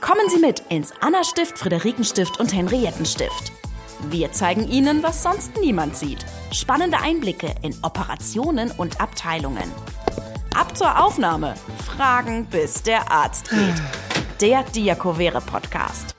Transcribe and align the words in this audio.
Kommen 0.00 0.28
Sie 0.28 0.38
mit 0.38 0.62
ins 0.68 0.92
Anna-Stift, 1.00 1.58
Friederikenstift 1.58 2.38
und 2.38 2.54
Henriettenstift. 2.54 3.50
Wir 4.10 4.30
zeigen 4.30 4.68
Ihnen, 4.68 5.02
was 5.02 5.24
sonst 5.24 5.56
niemand 5.60 5.96
sieht. 5.96 6.24
Spannende 6.52 6.98
Einblicke 7.00 7.52
in 7.62 7.74
Operationen 7.82 8.70
und 8.70 9.00
Abteilungen. 9.00 9.68
Ab 10.54 10.76
zur 10.76 11.02
Aufnahme. 11.02 11.54
Fragen, 11.84 12.46
bis 12.46 12.84
der 12.84 13.10
Arzt 13.10 13.50
geht. 13.50 13.82
Der 14.40 14.62
Diakovere 14.62 15.40
Podcast. 15.40 16.14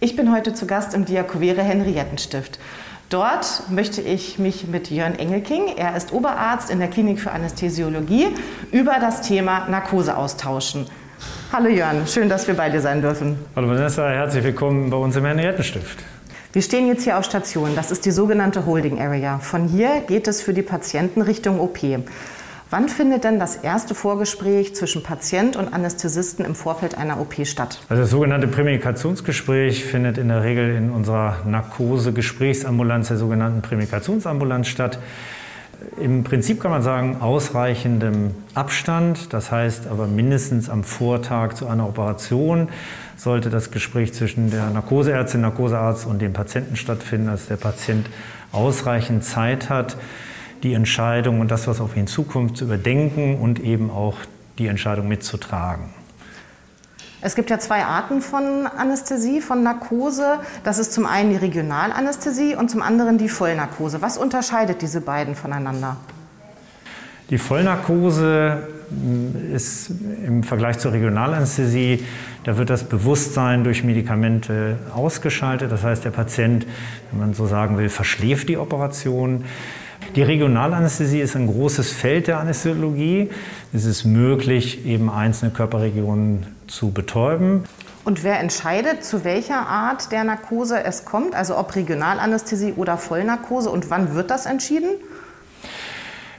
Ich 0.00 0.16
bin 0.16 0.32
heute 0.32 0.52
zu 0.52 0.66
Gast 0.66 0.92
im 0.92 1.06
Diakovere 1.06 1.62
Henriettenstift. 1.62 2.58
Dort 3.08 3.70
möchte 3.70 4.02
ich 4.02 4.38
mich 4.38 4.66
mit 4.66 4.90
Jörn 4.90 5.18
Engelking, 5.18 5.76
er 5.76 5.96
ist 5.96 6.12
Oberarzt 6.12 6.68
in 6.68 6.78
der 6.78 6.88
Klinik 6.88 7.20
für 7.20 7.30
Anästhesiologie, 7.30 8.28
über 8.70 8.98
das 8.98 9.22
Thema 9.22 9.68
Narkose 9.68 10.16
austauschen. 10.16 10.86
Hallo 11.52 11.68
Jörn, 11.68 12.06
schön, 12.06 12.28
dass 12.28 12.48
wir 12.48 12.54
bei 12.54 12.68
dir 12.70 12.80
sein 12.80 13.00
dürfen. 13.00 13.36
Hallo 13.54 13.68
Vanessa, 13.68 14.08
herzlich 14.08 14.42
willkommen 14.42 14.90
bei 14.90 14.96
uns 14.96 15.14
im 15.14 15.24
Henriettenstift. 15.24 15.98
Wir 16.52 16.62
stehen 16.62 16.88
jetzt 16.88 17.04
hier 17.04 17.18
auf 17.18 17.24
Station. 17.24 17.70
Das 17.76 17.90
ist 17.90 18.06
die 18.06 18.10
sogenannte 18.10 18.66
Holding 18.66 19.00
Area. 19.00 19.38
Von 19.38 19.68
hier 19.68 20.02
geht 20.06 20.26
es 20.26 20.40
für 20.40 20.52
die 20.52 20.62
Patienten 20.62 21.22
Richtung 21.22 21.60
OP. 21.60 21.78
Wann 22.70 22.88
findet 22.88 23.22
denn 23.24 23.38
das 23.38 23.56
erste 23.56 23.94
Vorgespräch 23.94 24.74
zwischen 24.74 25.02
Patient 25.02 25.54
und 25.56 25.72
Anästhesisten 25.72 26.44
im 26.44 26.56
Vorfeld 26.56 26.98
einer 26.98 27.20
OP 27.20 27.34
statt? 27.46 27.80
Also 27.88 28.02
das 28.02 28.10
sogenannte 28.10 28.48
Prämedikationsgespräch 28.48 29.84
findet 29.84 30.18
in 30.18 30.28
der 30.28 30.42
Regel 30.42 30.74
in 30.74 30.90
unserer 30.90 31.36
Narkose-Gesprächsambulanz, 31.46 33.08
der 33.08 33.16
sogenannten 33.16 33.62
Prämedikationsambulanz 33.62 34.66
statt. 34.66 34.98
Im 36.00 36.24
Prinzip 36.24 36.60
kann 36.60 36.70
man 36.70 36.82
sagen, 36.82 37.18
ausreichendem 37.20 38.32
Abstand, 38.54 39.32
das 39.32 39.50
heißt 39.50 39.86
aber 39.86 40.06
mindestens 40.06 40.68
am 40.68 40.84
Vortag 40.84 41.54
zu 41.54 41.66
einer 41.66 41.88
Operation 41.88 42.68
sollte 43.16 43.50
das 43.50 43.70
Gespräch 43.70 44.12
zwischen 44.12 44.50
der 44.50 44.70
Narkoseärztin, 44.70 45.40
Narkosearzt 45.40 46.06
und 46.06 46.20
dem 46.20 46.32
Patienten 46.32 46.76
stattfinden, 46.76 47.28
dass 47.28 47.46
der 47.46 47.56
Patient 47.56 48.06
ausreichend 48.52 49.24
Zeit 49.24 49.70
hat, 49.70 49.96
die 50.62 50.74
Entscheidung 50.74 51.40
und 51.40 51.50
das, 51.50 51.66
was 51.66 51.80
auf 51.80 51.96
ihn 51.96 52.06
zukommt, 52.06 52.56
zu 52.56 52.64
überdenken 52.64 53.38
und 53.38 53.60
eben 53.60 53.90
auch 53.90 54.16
die 54.58 54.66
Entscheidung 54.66 55.08
mitzutragen. 55.08 55.90
Es 57.24 57.34
gibt 57.34 57.48
ja 57.48 57.58
zwei 57.58 57.86
Arten 57.86 58.20
von 58.20 58.66
Anästhesie, 58.66 59.40
von 59.40 59.62
Narkose. 59.62 60.40
Das 60.62 60.78
ist 60.78 60.92
zum 60.92 61.06
einen 61.06 61.30
die 61.30 61.36
Regionalanästhesie 61.36 62.54
und 62.54 62.70
zum 62.70 62.82
anderen 62.82 63.16
die 63.16 63.30
Vollnarkose. 63.30 64.02
Was 64.02 64.18
unterscheidet 64.18 64.82
diese 64.82 65.00
beiden 65.00 65.34
voneinander? 65.34 65.96
Die 67.30 67.38
Vollnarkose 67.38 68.68
ist 69.54 69.90
im 70.22 70.42
Vergleich 70.42 70.78
zur 70.78 70.92
Regionalanästhesie, 70.92 72.04
da 72.44 72.58
wird 72.58 72.68
das 72.68 72.84
Bewusstsein 72.84 73.64
durch 73.64 73.84
Medikamente 73.84 74.76
ausgeschaltet. 74.94 75.72
Das 75.72 75.82
heißt, 75.82 76.04
der 76.04 76.10
Patient, 76.10 76.66
wenn 77.10 77.20
man 77.20 77.32
so 77.32 77.46
sagen 77.46 77.78
will, 77.78 77.88
verschläft 77.88 78.50
die 78.50 78.58
Operation. 78.58 79.46
Die 80.14 80.22
Regionalanästhesie 80.22 81.20
ist 81.20 81.36
ein 81.36 81.46
großes 81.46 81.90
Feld 81.90 82.26
der 82.26 82.38
Anästhesiologie. 82.38 83.30
Es 83.72 83.86
ist 83.86 84.04
möglich, 84.04 84.84
eben 84.84 85.08
einzelne 85.08 85.52
Körperregionen 85.52 86.53
zu 86.66 86.90
betäuben. 86.90 87.64
Und 88.04 88.22
wer 88.22 88.38
entscheidet, 88.40 89.04
zu 89.04 89.24
welcher 89.24 89.66
Art 89.66 90.12
der 90.12 90.24
Narkose 90.24 90.84
es 90.84 91.04
kommt, 91.04 91.34
also 91.34 91.56
ob 91.56 91.74
Regionalanästhesie 91.74 92.74
oder 92.76 92.98
Vollnarkose 92.98 93.70
und 93.70 93.90
wann 93.90 94.14
wird 94.14 94.30
das 94.30 94.44
entschieden? 94.46 94.90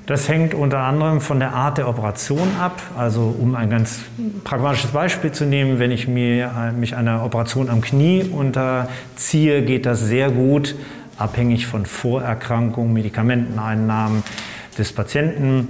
Das 0.06 0.30
hängt 0.30 0.54
unter 0.54 0.82
anderem 0.82 1.20
von 1.20 1.40
der 1.40 1.54
Art 1.54 1.80
der 1.80 1.90
Operation 1.90 2.48
ab. 2.62 2.80
Also 2.96 3.36
um 3.40 3.56
ein 3.56 3.72
ganz 3.72 4.02
pragmatisches 4.44 4.92
Beispiel 4.92 5.32
zu 5.32 5.46
nehmen, 5.46 5.80
wenn 5.80 5.90
ich 5.90 6.08
mir, 6.08 6.74
mich 6.78 6.96
einer 6.96 7.24
Operation 7.26 7.72
am 7.72 7.82
Knie 7.82 8.24
unterziehe, 8.24 9.64
geht 9.64 9.88
das 9.88 10.02
sehr 10.02 10.30
gut 10.30 10.76
abhängig 11.18 11.66
von 11.66 11.88
Vorerkrankungen, 11.88 12.94
Medikamenteneinnahmen 12.94 14.22
des 14.78 14.94
Patienten. 14.94 15.70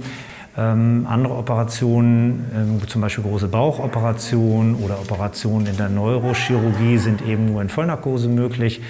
Ähm, 0.58 1.06
andere 1.08 1.34
Operationen, 1.34 2.50
ähm, 2.54 2.88
zum 2.88 3.02
Beispiel 3.02 3.24
große 3.24 3.48
Bauchoperationen 3.48 4.76
oder 4.76 4.98
Operationen 4.98 5.66
in 5.66 5.76
der 5.76 5.90
Neurochirurgie, 5.90 6.96
sind 6.96 7.20
eben 7.26 7.46
nur 7.46 7.60
in 7.60 7.68
Vollnarkose 7.68 8.28
möglich. 8.28 8.80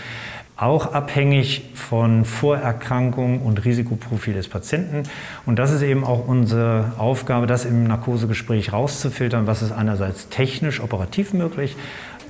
Auch 0.56 0.94
abhängig 0.94 1.70
von 1.74 2.24
Vorerkrankungen 2.24 3.40
und 3.40 3.64
Risikoprofil 3.64 4.32
des 4.32 4.48
Patienten. 4.48 5.02
Und 5.44 5.58
das 5.58 5.70
ist 5.70 5.82
eben 5.82 6.02
auch 6.02 6.26
unsere 6.26 6.92
Aufgabe, 6.96 7.46
das 7.46 7.66
im 7.66 7.84
Narkosegespräch 7.84 8.72
rauszufiltern, 8.72 9.46
was 9.46 9.60
ist 9.60 9.72
einerseits 9.72 10.28
technisch, 10.28 10.80
operativ 10.80 11.34
möglich, 11.34 11.76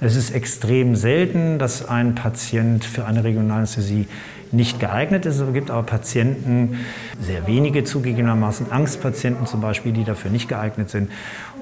es 0.00 0.16
ist 0.16 0.30
extrem 0.30 0.94
selten, 0.94 1.58
dass 1.58 1.88
ein 1.88 2.14
Patient 2.14 2.84
für 2.84 3.06
eine 3.06 3.24
Regionalanästhesie 3.24 4.06
nicht 4.52 4.78
geeignet 4.78 5.26
ist. 5.26 5.38
Es 5.38 5.52
gibt 5.52 5.70
aber 5.70 5.82
Patienten, 5.82 6.78
sehr 7.20 7.46
wenige 7.46 7.84
zugegebenermaßen, 7.84 8.70
Angstpatienten 8.70 9.46
zum 9.46 9.60
Beispiel, 9.60 9.92
die 9.92 10.04
dafür 10.04 10.30
nicht 10.30 10.48
geeignet 10.48 10.90
sind. 10.90 11.10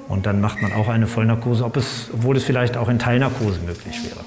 Und 0.09 0.27
dann 0.27 0.41
macht 0.41 0.61
man 0.61 0.73
auch 0.73 0.89
eine 0.89 1.07
Vollnarkose, 1.07 1.65
ob 1.65 1.77
es, 1.77 2.11
obwohl 2.13 2.37
es 2.37 2.45
vielleicht 2.45 2.77
auch 2.77 2.89
in 2.89 2.99
Teilnarkose 2.99 3.61
möglich 3.65 4.05
wäre. 4.05 4.21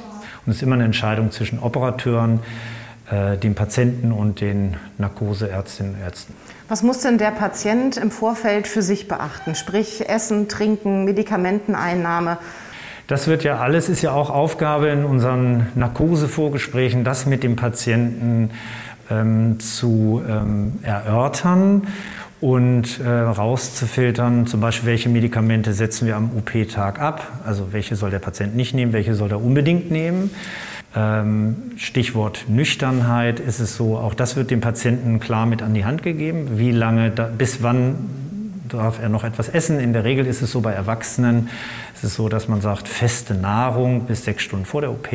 Und 0.45 0.51
es 0.51 0.57
ist 0.57 0.63
immer 0.63 0.75
eine 0.75 0.85
Entscheidung 0.85 1.31
zwischen 1.31 1.59
Operateuren, 1.59 2.39
äh, 3.11 3.37
dem 3.37 3.53
Patienten 3.53 4.11
und 4.11 4.41
den 4.41 4.77
Narkoseärztinnen 4.97 5.95
und 5.95 6.01
Ärzten. 6.01 6.33
Was 6.67 6.81
muss 6.81 6.99
denn 6.99 7.17
der 7.17 7.31
Patient 7.31 7.97
im 7.97 8.11
Vorfeld 8.11 8.67
für 8.67 8.81
sich 8.81 9.07
beachten? 9.07 9.55
Sprich 9.55 10.09
Essen, 10.09 10.47
Trinken, 10.47 11.05
Medikamenteneinnahme. 11.05 12.39
Das 13.07 13.27
wird 13.27 13.45
ja 13.45 13.57
alles, 13.57 13.87
ist 13.87 14.01
ja 14.01 14.11
auch 14.11 14.29
Aufgabe 14.29 14.87
in 14.89 15.05
unseren 15.05 15.67
Narkosevorgesprächen, 15.75 17.05
das 17.05 17.25
mit 17.25 17.41
dem 17.41 17.55
Patienten 17.55 18.49
ähm, 19.09 19.61
zu 19.61 20.21
ähm, 20.27 20.73
erörtern 20.81 21.87
und 22.41 22.99
äh, 22.99 23.07
rauszufiltern, 23.07 24.45
zum 24.45 24.59
Beispiel, 24.59 24.89
welche 24.89 25.07
Medikamente 25.07 25.71
setzen 25.71 26.05
wir 26.05 26.17
am 26.17 26.31
OP-Tag 26.37 26.99
ab, 26.99 27.25
also 27.45 27.71
welche 27.71 27.95
soll 27.95 28.11
der 28.11 28.19
Patient 28.19 28.57
nicht 28.57 28.75
nehmen, 28.75 28.91
welche 28.91 29.15
soll 29.15 29.31
er 29.31 29.41
unbedingt 29.41 29.89
nehmen. 29.89 30.29
Ähm, 30.93 31.55
Stichwort 31.77 32.45
Nüchternheit. 32.49 33.39
Ist 33.39 33.59
es 33.59 33.77
so, 33.77 33.97
auch 33.97 34.15
das 34.15 34.35
wird 34.35 34.51
dem 34.51 34.59
Patienten 34.61 35.21
klar 35.21 35.45
mit 35.45 35.61
an 35.61 35.73
die 35.73 35.85
Hand 35.85 36.03
gegeben, 36.03 36.57
wie 36.57 36.71
lange, 36.71 37.11
da, 37.11 37.25
bis 37.25 37.63
wann 37.63 37.95
darf 38.69 39.01
er 39.01 39.09
noch 39.09 39.23
etwas 39.23 39.49
essen. 39.49 39.79
In 39.79 39.93
der 39.93 40.03
Regel 40.03 40.25
ist 40.25 40.41
es 40.41 40.51
so 40.51 40.61
bei 40.61 40.73
Erwachsenen, 40.73 41.49
ist 42.01 42.13
so, 42.13 42.29
dass 42.29 42.47
man 42.47 42.61
sagt, 42.61 42.87
feste 42.87 43.33
Nahrung 43.33 44.05
bis 44.05 44.25
sechs 44.25 44.43
Stunden 44.43 44.65
vor 44.65 44.81
der 44.81 44.91
OP, 44.91 45.07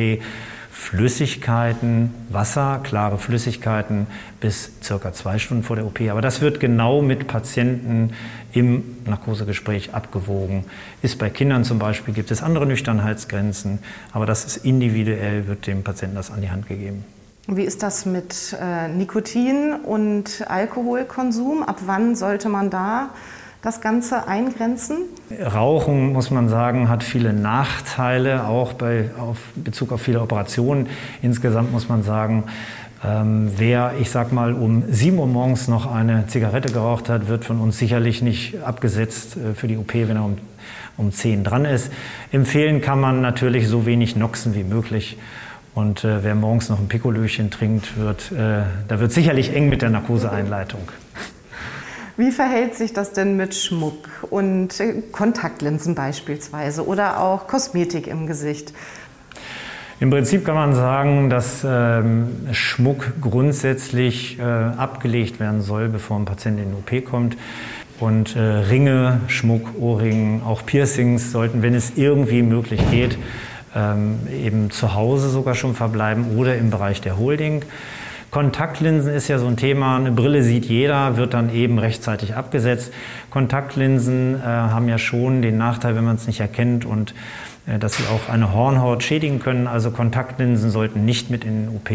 Flüssigkeiten, 0.71 2.13
Wasser, 2.29 2.79
klare 2.83 3.19
Flüssigkeiten 3.19 4.07
bis 4.39 4.71
circa 4.81 5.13
zwei 5.13 5.37
Stunden 5.37 5.63
vor 5.63 5.75
der 5.75 5.85
OP. 5.85 6.01
Aber 6.09 6.21
das 6.21 6.41
wird 6.41 6.59
genau 6.59 7.01
mit 7.01 7.27
Patienten 7.27 8.13
im 8.53 8.83
Narkosegespräch 9.05 9.93
abgewogen. 9.93 10.65
Ist 11.03 11.19
bei 11.19 11.29
Kindern 11.29 11.63
zum 11.63 11.77
Beispiel, 11.77 12.13
gibt 12.13 12.31
es 12.31 12.41
andere 12.41 12.65
Nüchternheitsgrenzen, 12.65 13.79
aber 14.11 14.25
das 14.25 14.45
ist 14.45 14.57
individuell, 14.65 15.47
wird 15.47 15.67
dem 15.67 15.83
Patienten 15.83 16.15
das 16.15 16.31
an 16.31 16.41
die 16.41 16.49
Hand 16.49 16.67
gegeben. 16.67 17.05
Wie 17.47 17.63
ist 17.63 17.83
das 17.83 18.05
mit 18.05 18.55
äh, 18.59 18.87
Nikotin 18.87 19.73
und 19.73 20.45
Alkoholkonsum? 20.47 21.61
Ab 21.61 21.81
wann 21.85 22.15
sollte 22.15 22.49
man 22.49 22.69
da 22.69 23.09
das 23.63 23.79
Ganze 23.79 24.27
eingrenzen? 24.27 24.97
Rauchen, 25.41 26.11
muss 26.11 26.29
man 26.29 26.49
sagen, 26.49 26.89
hat 26.89 27.01
viele 27.01 27.33
Nachteile, 27.33 28.45
auch 28.45 28.73
bei 28.73 29.09
auf 29.17 29.37
Bezug 29.55 29.93
auf 29.93 30.01
viele 30.01 30.21
Operationen. 30.21 30.87
Insgesamt 31.21 31.71
muss 31.71 31.87
man 31.87 32.03
sagen, 32.03 32.43
ähm, 33.05 33.51
wer, 33.55 33.93
ich 33.99 34.11
sag 34.11 34.33
mal, 34.33 34.53
um 34.53 34.83
7 34.89 35.17
Uhr 35.17 35.27
morgens 35.27 35.69
noch 35.69 35.89
eine 35.91 36.27
Zigarette 36.27 36.71
geraucht 36.73 37.07
hat, 37.07 37.29
wird 37.29 37.45
von 37.45 37.59
uns 37.59 37.77
sicherlich 37.77 38.21
nicht 38.21 38.61
abgesetzt 38.61 39.37
äh, 39.37 39.53
für 39.53 39.67
die 39.67 39.77
OP, 39.77 39.93
wenn 39.93 40.17
er 40.17 40.25
um, 40.25 40.37
um 40.97 41.13
10 41.13 41.45
dran 41.45 41.63
ist. 41.63 41.89
Empfehlen 42.33 42.81
kann 42.81 42.99
man 42.99 43.21
natürlich 43.21 43.69
so 43.69 43.85
wenig 43.85 44.17
Noxen 44.17 44.55
wie 44.55 44.63
möglich. 44.63 45.17
Und 45.73 46.03
äh, 46.03 46.23
wer 46.23 46.35
morgens 46.35 46.69
noch 46.69 46.79
ein 46.79 46.87
Pikolöchen 46.87 47.49
trinkt, 47.49 47.97
wird, 47.97 48.31
äh, 48.33 48.63
da 48.87 48.99
wird 48.99 49.11
sicherlich 49.11 49.55
eng 49.55 49.69
mit 49.69 49.81
der 49.81 49.89
Narkoseeinleitung. 49.89 50.81
Wie 52.15 52.29
verhält 52.29 52.75
sich 52.75 52.93
das 52.93 53.13
denn 53.13 53.37
mit 53.37 53.55
Schmuck 53.55 54.07
und 54.29 54.69
Kontaktlinsen 55.11 55.95
beispielsweise 55.95 56.85
oder 56.85 57.19
auch 57.19 57.47
Kosmetik 57.47 58.05
im 58.05 58.27
Gesicht? 58.27 58.71
Im 59.99 60.11
Prinzip 60.11 60.45
kann 60.45 60.53
man 60.53 60.75
sagen, 60.75 61.31
dass 61.31 61.65
ähm, 61.65 62.47
Schmuck 62.51 63.13
grundsätzlich 63.19 64.37
äh, 64.37 64.43
abgelegt 64.43 65.39
werden 65.39 65.61
soll, 65.61 65.89
bevor 65.89 66.17
ein 66.17 66.25
Patient 66.25 66.59
in 66.59 66.65
den 66.65 66.75
OP 66.75 67.05
kommt. 67.05 67.35
Und 67.99 68.35
äh, 68.35 68.39
Ringe, 68.39 69.21
Schmuck, 69.27 69.69
Ohrringen, 69.79 70.43
auch 70.43 70.65
Piercings 70.65 71.31
sollten, 71.31 71.63
wenn 71.63 71.73
es 71.73 71.93
irgendwie 71.95 72.43
möglich 72.43 72.81
geht, 72.91 73.17
ähm, 73.75 74.19
eben 74.31 74.69
zu 74.69 74.93
Hause 74.93 75.29
sogar 75.29 75.55
schon 75.55 75.73
verbleiben 75.73 76.37
oder 76.37 76.57
im 76.57 76.69
Bereich 76.69 77.01
der 77.01 77.17
Holding. 77.17 77.63
Kontaktlinsen 78.33 79.13
ist 79.13 79.27
ja 79.27 79.37
so 79.37 79.45
ein 79.45 79.57
Thema. 79.57 79.95
Eine 79.95 80.11
Brille 80.11 80.41
sieht 80.41 80.65
jeder, 80.65 81.17
wird 81.17 81.35
dann 81.35 81.53
eben 81.53 81.77
rechtzeitig 81.77 82.35
abgesetzt. 82.35 82.91
Kontaktlinsen 83.29 84.41
äh, 84.41 84.43
haben 84.43 84.89
ja 84.89 84.97
schon 84.97 85.43
den 85.43 85.59
Nachteil, 85.59 85.95
wenn 85.95 86.03
man 86.03 86.15
es 86.15 86.25
nicht 86.25 86.39
erkennt 86.39 86.83
und 86.83 87.13
äh, 87.67 87.77
dass 87.77 87.93
sie 87.93 88.05
auch 88.07 88.33
eine 88.33 88.51
Hornhaut 88.51 89.03
schädigen 89.03 89.37
können. 89.37 89.67
Also 89.67 89.91
Kontaktlinsen 89.91 90.71
sollten 90.71 91.05
nicht 91.05 91.29
mit 91.29 91.45
in 91.45 91.67
den 91.67 91.75
OP 91.75 91.91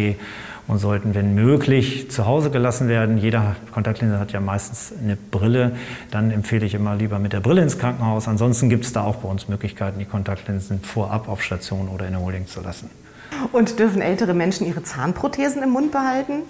und 0.69 0.79
sollten, 0.79 1.17
wenn 1.17 1.35
möglich, 1.35 2.09
zu 2.13 2.25
Hause 2.25 2.51
gelassen 2.51 2.87
werden. 2.87 3.19
Jeder 3.19 3.57
Kontaktlinse 3.73 4.21
hat 4.21 4.31
ja 4.31 4.39
meistens 4.39 4.95
eine 5.03 5.17
Brille. 5.17 5.73
Dann 6.13 6.31
empfehle 6.31 6.65
ich 6.65 6.75
immer 6.75 6.95
lieber 6.95 7.19
mit 7.19 7.33
der 7.33 7.41
Brille 7.41 7.63
ins 7.63 7.81
Krankenhaus. 7.81 8.29
Ansonsten 8.29 8.69
gibt 8.69 8.85
es 8.85 8.93
da 8.93 9.03
auch 9.03 9.17
bei 9.17 9.29
uns 9.29 9.49
Möglichkeiten, 9.49 9.99
die 9.99 10.05
Kontaktlinsen 10.05 10.83
vorab 10.83 11.29
auf 11.29 11.43
Station 11.43 11.89
oder 11.89 12.07
in 12.07 12.13
der 12.13 12.21
Holding 12.21 12.47
zu 12.47 12.61
lassen. 12.61 12.89
Und 13.53 13.79
dürfen 13.79 14.03
ältere 14.03 14.35
Menschen 14.35 14.67
ihre 14.67 14.83
Zahnprothesen 14.83 15.63
im 15.63 15.71
Mund 15.71 15.93
behalten? 15.93 16.43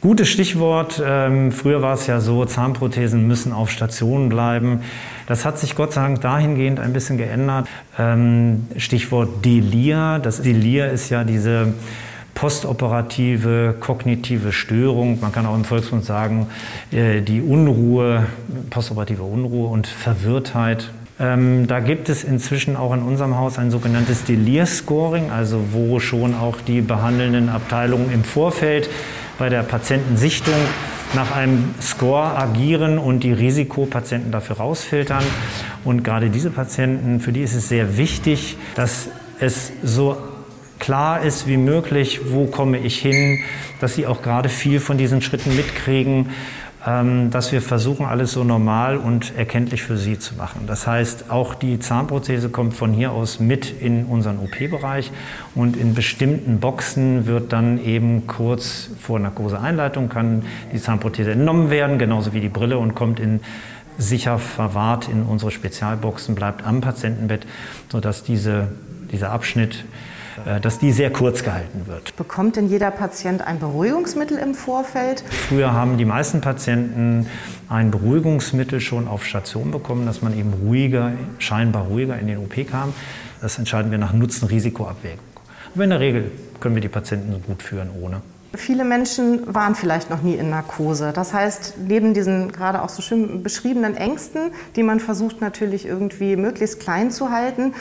Gutes 0.00 0.28
Stichwort. 0.28 1.02
Ähm, 1.04 1.52
früher 1.52 1.82
war 1.82 1.92
es 1.92 2.06
ja 2.06 2.20
so, 2.20 2.44
Zahnprothesen 2.46 3.26
müssen 3.26 3.52
auf 3.52 3.70
Station 3.70 4.30
bleiben. 4.30 4.80
Das 5.26 5.44
hat 5.44 5.58
sich 5.58 5.76
Gott 5.76 5.92
sei 5.92 6.00
Dank 6.02 6.22
dahingehend 6.22 6.80
ein 6.80 6.94
bisschen 6.94 7.18
geändert. 7.18 7.68
Ähm, 7.98 8.66
Stichwort 8.76 9.44
Delir. 9.44 10.18
Das 10.18 10.40
Delir 10.40 10.90
ist 10.90 11.10
ja 11.10 11.24
diese 11.24 11.74
postoperative 12.34 13.74
kognitive 13.80 14.52
Störung, 14.52 15.20
man 15.20 15.32
kann 15.32 15.44
auch 15.44 15.54
im 15.54 15.64
Volksmund 15.64 16.06
sagen, 16.06 16.46
äh, 16.90 17.20
die 17.20 17.42
Unruhe, 17.42 18.26
postoperative 18.70 19.22
Unruhe 19.22 19.68
und 19.68 19.86
Verwirrtheit. 19.86 20.90
Ähm, 21.20 21.66
da 21.66 21.80
gibt 21.80 22.08
es 22.08 22.24
inzwischen 22.24 22.76
auch 22.76 22.94
in 22.94 23.02
unserem 23.02 23.36
Haus 23.36 23.58
ein 23.58 23.70
sogenanntes 23.70 24.24
Delir-Scoring, 24.24 25.30
also 25.30 25.66
wo 25.72 26.00
schon 26.00 26.34
auch 26.34 26.60
die 26.62 26.80
behandelnden 26.80 27.50
Abteilungen 27.50 28.10
im 28.10 28.24
Vorfeld 28.24 28.88
bei 29.38 29.50
der 29.50 29.62
Patientensichtung 29.62 30.54
nach 31.14 31.34
einem 31.36 31.74
Score 31.80 32.36
agieren 32.38 32.98
und 32.98 33.20
die 33.20 33.32
Risikopatienten 33.32 34.32
dafür 34.32 34.56
rausfiltern. 34.56 35.24
Und 35.84 36.04
gerade 36.04 36.30
diese 36.30 36.50
Patienten, 36.50 37.20
für 37.20 37.32
die 37.32 37.42
ist 37.42 37.54
es 37.54 37.68
sehr 37.68 37.98
wichtig, 37.98 38.56
dass 38.74 39.08
es 39.40 39.72
so 39.82 40.16
klar 40.78 41.22
ist 41.22 41.46
wie 41.46 41.56
möglich, 41.56 42.20
wo 42.30 42.46
komme 42.46 42.78
ich 42.78 42.98
hin, 42.98 43.40
dass 43.80 43.94
sie 43.94 44.06
auch 44.06 44.22
gerade 44.22 44.48
viel 44.48 44.80
von 44.80 44.96
diesen 44.96 45.20
Schritten 45.20 45.54
mitkriegen, 45.54 46.30
dass 46.82 47.52
wir 47.52 47.60
versuchen, 47.60 48.06
alles 48.06 48.32
so 48.32 48.42
normal 48.42 48.96
und 48.96 49.36
erkenntlich 49.36 49.82
für 49.82 49.98
sie 49.98 50.18
zu 50.18 50.36
machen. 50.36 50.62
Das 50.66 50.86
heißt, 50.86 51.30
auch 51.30 51.54
die 51.54 51.78
Zahnprothese 51.78 52.48
kommt 52.48 52.74
von 52.74 52.94
hier 52.94 53.12
aus 53.12 53.38
mit 53.38 53.70
in 53.82 54.06
unseren 54.06 54.38
OP-Bereich 54.38 55.12
und 55.54 55.76
in 55.76 55.92
bestimmten 55.92 56.58
Boxen 56.58 57.26
wird 57.26 57.52
dann 57.52 57.84
eben 57.84 58.26
kurz 58.26 58.88
vor 58.98 59.18
Narkoseeinleitung 59.18 60.08
kann 60.08 60.42
die 60.72 60.80
Zahnprothese 60.80 61.32
entnommen 61.32 61.68
werden, 61.68 61.98
genauso 61.98 62.32
wie 62.32 62.40
die 62.40 62.48
Brille 62.48 62.78
und 62.78 62.94
kommt 62.94 63.20
in 63.20 63.40
sicher 63.98 64.38
verwahrt 64.38 65.06
in 65.08 65.22
unsere 65.22 65.50
Spezialboxen, 65.50 66.34
bleibt 66.34 66.66
am 66.66 66.80
Patientenbett, 66.80 67.46
sodass 67.90 68.22
diese, 68.22 68.68
dieser 69.12 69.32
Abschnitt 69.32 69.84
dass 70.62 70.78
die 70.78 70.92
sehr 70.92 71.10
kurz 71.12 71.42
gehalten 71.42 71.86
wird. 71.86 72.16
Bekommt 72.16 72.56
denn 72.56 72.68
jeder 72.68 72.90
Patient 72.90 73.46
ein 73.46 73.58
Beruhigungsmittel 73.58 74.38
im 74.38 74.54
Vorfeld? 74.54 75.22
Früher 75.48 75.72
haben 75.72 75.98
die 75.98 76.04
meisten 76.04 76.40
Patienten 76.40 77.26
ein 77.68 77.90
Beruhigungsmittel 77.90 78.80
schon 78.80 79.08
auf 79.08 79.24
Station 79.24 79.70
bekommen, 79.70 80.06
dass 80.06 80.22
man 80.22 80.36
eben 80.38 80.52
ruhiger, 80.64 81.12
scheinbar 81.38 81.84
ruhiger 81.84 82.18
in 82.18 82.26
den 82.26 82.38
OP 82.38 82.66
kam. 82.68 82.92
Das 83.40 83.58
entscheiden 83.58 83.90
wir 83.90 83.98
nach 83.98 84.12
Nutzen-Risiko-Abwägung. 84.12 85.24
Aber 85.74 85.84
in 85.84 85.90
der 85.90 86.00
Regel 86.00 86.30
können 86.60 86.74
wir 86.74 86.82
die 86.82 86.88
Patienten 86.88 87.32
so 87.32 87.38
gut 87.38 87.62
führen 87.62 87.90
ohne. 88.00 88.20
Viele 88.54 88.84
Menschen 88.84 89.54
waren 89.54 89.76
vielleicht 89.76 90.10
noch 90.10 90.22
nie 90.22 90.34
in 90.34 90.50
Narkose. 90.50 91.12
Das 91.14 91.32
heißt, 91.32 91.74
neben 91.86 92.14
diesen 92.14 92.50
gerade 92.50 92.82
auch 92.82 92.88
so 92.88 93.00
schön 93.00 93.44
beschriebenen 93.44 93.96
Ängsten, 93.96 94.50
die 94.74 94.82
man 94.82 94.98
versucht 94.98 95.40
natürlich 95.40 95.86
irgendwie 95.86 96.34
möglichst 96.34 96.80
klein 96.80 97.12
zu 97.12 97.30
halten, 97.30 97.74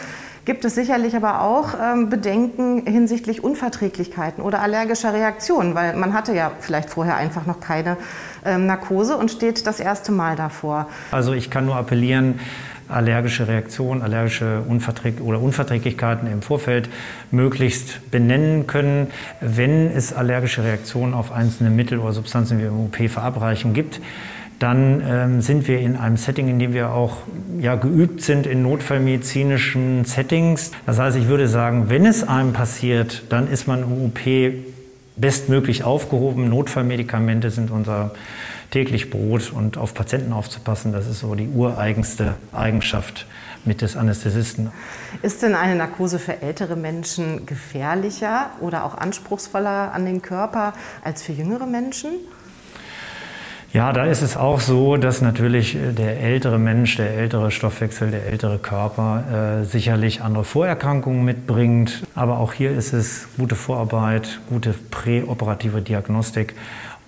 gibt 0.49 0.65
es 0.65 0.73
sicherlich 0.73 1.15
aber 1.15 1.43
auch 1.43 1.75
ähm, 1.79 2.09
Bedenken 2.09 2.83
hinsichtlich 2.87 3.43
Unverträglichkeiten 3.43 4.43
oder 4.43 4.63
allergischer 4.63 5.13
Reaktionen, 5.13 5.75
weil 5.75 5.95
man 5.95 6.13
hatte 6.13 6.33
ja 6.33 6.51
vielleicht 6.59 6.89
vorher 6.89 7.17
einfach 7.17 7.45
noch 7.45 7.59
keine 7.59 7.97
ähm, 8.43 8.65
Narkose 8.65 9.15
und 9.15 9.29
steht 9.29 9.67
das 9.67 9.79
erste 9.79 10.11
Mal 10.11 10.35
davor. 10.35 10.89
Also 11.11 11.33
ich 11.33 11.51
kann 11.51 11.67
nur 11.67 11.75
appellieren, 11.75 12.39
allergische 12.87 13.47
Reaktionen, 13.47 14.01
allergische 14.01 14.63
Unverträg 14.67 15.21
oder 15.21 15.39
Unverträglichkeiten 15.39 16.27
im 16.27 16.41
Vorfeld 16.41 16.89
möglichst 17.29 18.09
benennen 18.09 18.65
können. 18.65 19.11
Wenn 19.41 19.91
es 19.91 20.13
allergische 20.13 20.63
Reaktionen 20.63 21.13
auf 21.13 21.31
einzelne 21.31 21.69
Mittel 21.69 21.99
oder 21.99 22.13
Substanzen, 22.13 22.57
wir 22.57 22.69
im 22.69 22.85
OP 22.85 23.07
verabreichen, 23.07 23.73
gibt, 23.73 24.01
dann 24.59 25.01
ähm, 25.05 25.41
sind 25.41 25.67
wir 25.67 25.79
in 25.79 25.95
einem 25.95 26.17
Setting, 26.17 26.49
in 26.49 26.59
dem 26.59 26.73
wir 26.73 26.91
auch 26.91 27.17
ja, 27.59 27.75
geübt 27.75 28.21
sind 28.21 28.45
in 28.45 28.61
notfallmedizinischen 28.61 30.05
Settings. 30.05 30.71
Das 30.85 30.99
heißt, 30.99 31.17
ich 31.17 31.27
würde 31.27 31.47
sagen, 31.47 31.89
wenn 31.89 32.05
es 32.05 32.27
einem 32.27 32.53
passiert, 32.53 33.23
dann 33.29 33.49
ist 33.49 33.67
man 33.67 33.83
im 33.83 34.05
OP 34.05 34.19
bestmöglich 35.15 35.83
aufgehoben. 35.83 36.49
Notfallmedikamente 36.49 37.49
sind 37.49 37.71
unser 37.71 38.11
täglich 38.71 39.09
Brot 39.09 39.51
und 39.51 39.77
auf 39.77 39.93
Patienten 39.93 40.31
aufzupassen, 40.31 40.91
das 40.91 41.07
ist 41.07 41.19
so 41.19 41.33
die 41.35 41.47
ureigenste 41.47 42.35
Eigenschaft 42.53 43.25
mit 43.65 43.81
des 43.81 43.97
Anästhesisten. 43.97 44.71
Ist 45.21 45.41
denn 45.41 45.55
eine 45.55 45.75
Narkose 45.75 46.19
für 46.19 46.41
ältere 46.41 46.75
Menschen 46.75 47.45
gefährlicher 47.45 48.51
oder 48.61 48.85
auch 48.85 48.95
anspruchsvoller 48.95 49.91
an 49.93 50.05
den 50.05 50.21
Körper 50.21 50.73
als 51.03 51.23
für 51.23 51.33
jüngere 51.33 51.65
Menschen? 51.65 52.11
Ja, 53.71 53.93
da 53.93 54.05
ist 54.05 54.23
es 54.23 54.35
auch 54.35 54.61
so, 54.61 54.97
dass 54.97 55.21
natürlich 55.21 55.75
äh, 55.75 55.91
der 55.91 56.19
ältere 56.21 56.57
Mensch, 56.57 56.97
der 56.97 57.11
ältere 57.11 57.51
Stoffwechsel, 57.51 58.09
der 58.09 58.25
ältere 58.25 58.57
Körper 58.57 59.61
äh, 59.61 59.65
sicherlich 59.65 60.21
andere 60.21 60.43
Vorerkrankungen 60.43 61.23
mitbringt. 61.23 62.03
Aber 62.15 62.39
auch 62.39 62.53
hier 62.53 62.71
ist 62.71 62.93
es 62.93 63.27
gute 63.37 63.55
Vorarbeit, 63.55 64.39
gute 64.49 64.73
präoperative 64.89 65.83
Diagnostik. 65.83 66.55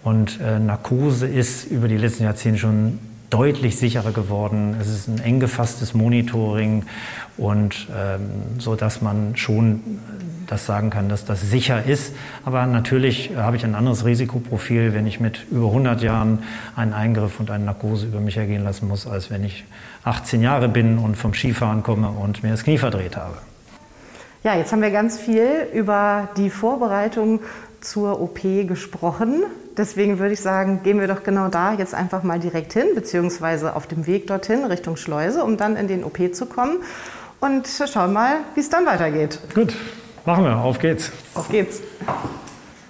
Und 0.04 0.40
äh, 0.40 0.60
Narkose 0.60 1.28
ist 1.28 1.66
über 1.66 1.88
die 1.88 1.98
letzten 1.98 2.26
Jahrzehnte 2.26 2.60
schon 2.60 3.00
deutlich 3.32 3.78
sicherer 3.78 4.12
geworden. 4.12 4.76
Es 4.80 4.88
ist 4.88 5.08
ein 5.08 5.20
eng 5.20 5.40
gefasstes 5.40 5.96
Monitoring 5.96 6.86
und 7.38 7.88
ähm, 7.98 8.60
so, 8.60 8.76
dass 8.76 9.02
man 9.02 9.36
schon 9.36 10.00
das 10.48 10.66
sagen 10.66 10.90
kann, 10.90 11.10
dass 11.10 11.26
das 11.26 11.42
sicher 11.42 11.84
ist. 11.84 12.14
Aber 12.46 12.66
natürlich 12.68 13.32
habe 13.36 13.56
ich 13.56 13.64
ein 13.64 13.74
anderes 13.74 14.06
Risikoprofil, 14.06 14.94
wenn 14.94 15.08
ich 15.08 15.20
mit 15.20 15.48
über 15.50 15.68
100 15.68 16.02
Jahren 16.04 16.44
einen 16.76 16.94
Eingriff 16.94 17.40
und 17.40 17.50
eine 17.50 17.64
Narkose 17.64 18.06
über 18.06 18.20
mich 18.20 18.38
ergehen 18.38 18.64
lassen 18.64 18.88
muss, 18.88 19.08
als 19.08 19.32
wenn 19.32 19.44
ich 19.44 19.64
18 20.04 20.42
Jahre 20.42 20.68
bin 20.68 20.98
und 20.98 21.16
vom 21.16 21.34
Skifahren 21.34 21.84
komme 21.84 22.10
und 22.10 22.44
mir 22.44 22.52
das 22.52 22.64
Knie 22.64 22.78
verdreht 22.78 23.16
habe. 23.16 23.38
Ja, 24.44 24.56
jetzt 24.58 24.72
haben 24.72 24.82
wir 24.82 24.92
ganz 24.92 25.20
viel 25.20 25.68
über 25.74 26.30
die 26.36 26.50
Vorbereitung 26.50 27.40
zur 27.82 28.22
OP 28.22 28.42
gesprochen. 28.68 29.44
Deswegen 29.78 30.20
würde 30.20 30.34
ich 30.34 30.42
sagen, 30.42 30.82
gehen 30.84 31.00
wir 31.00 31.08
doch 31.08 31.24
genau 31.24 31.48
da 31.48 31.74
jetzt 31.74 31.94
einfach 31.94 32.24
mal 32.24 32.40
direkt 32.40 32.74
hin, 32.74 32.88
beziehungsweise 32.96 33.76
auf 33.76 33.88
dem 33.88 34.08
Weg 34.08 34.28
dorthin 34.28 34.64
Richtung 34.66 34.98
Schleuse, 34.98 35.44
um 35.44 35.58
dann 35.58 35.76
in 35.76 35.88
den 35.88 36.04
OP 36.04 36.34
zu 36.34 36.46
kommen. 36.46 36.78
Und 37.40 37.68
schauen 37.68 38.14
mal, 38.14 38.38
wie 38.56 38.60
es 38.60 38.70
dann 38.70 38.86
weitergeht. 38.86 39.40
Gut, 39.56 39.76
Machen 40.26 40.44
wir, 40.44 40.56
auf 40.58 40.78
geht's. 40.78 41.12
Auf 41.34 41.50
geht's. 41.50 41.82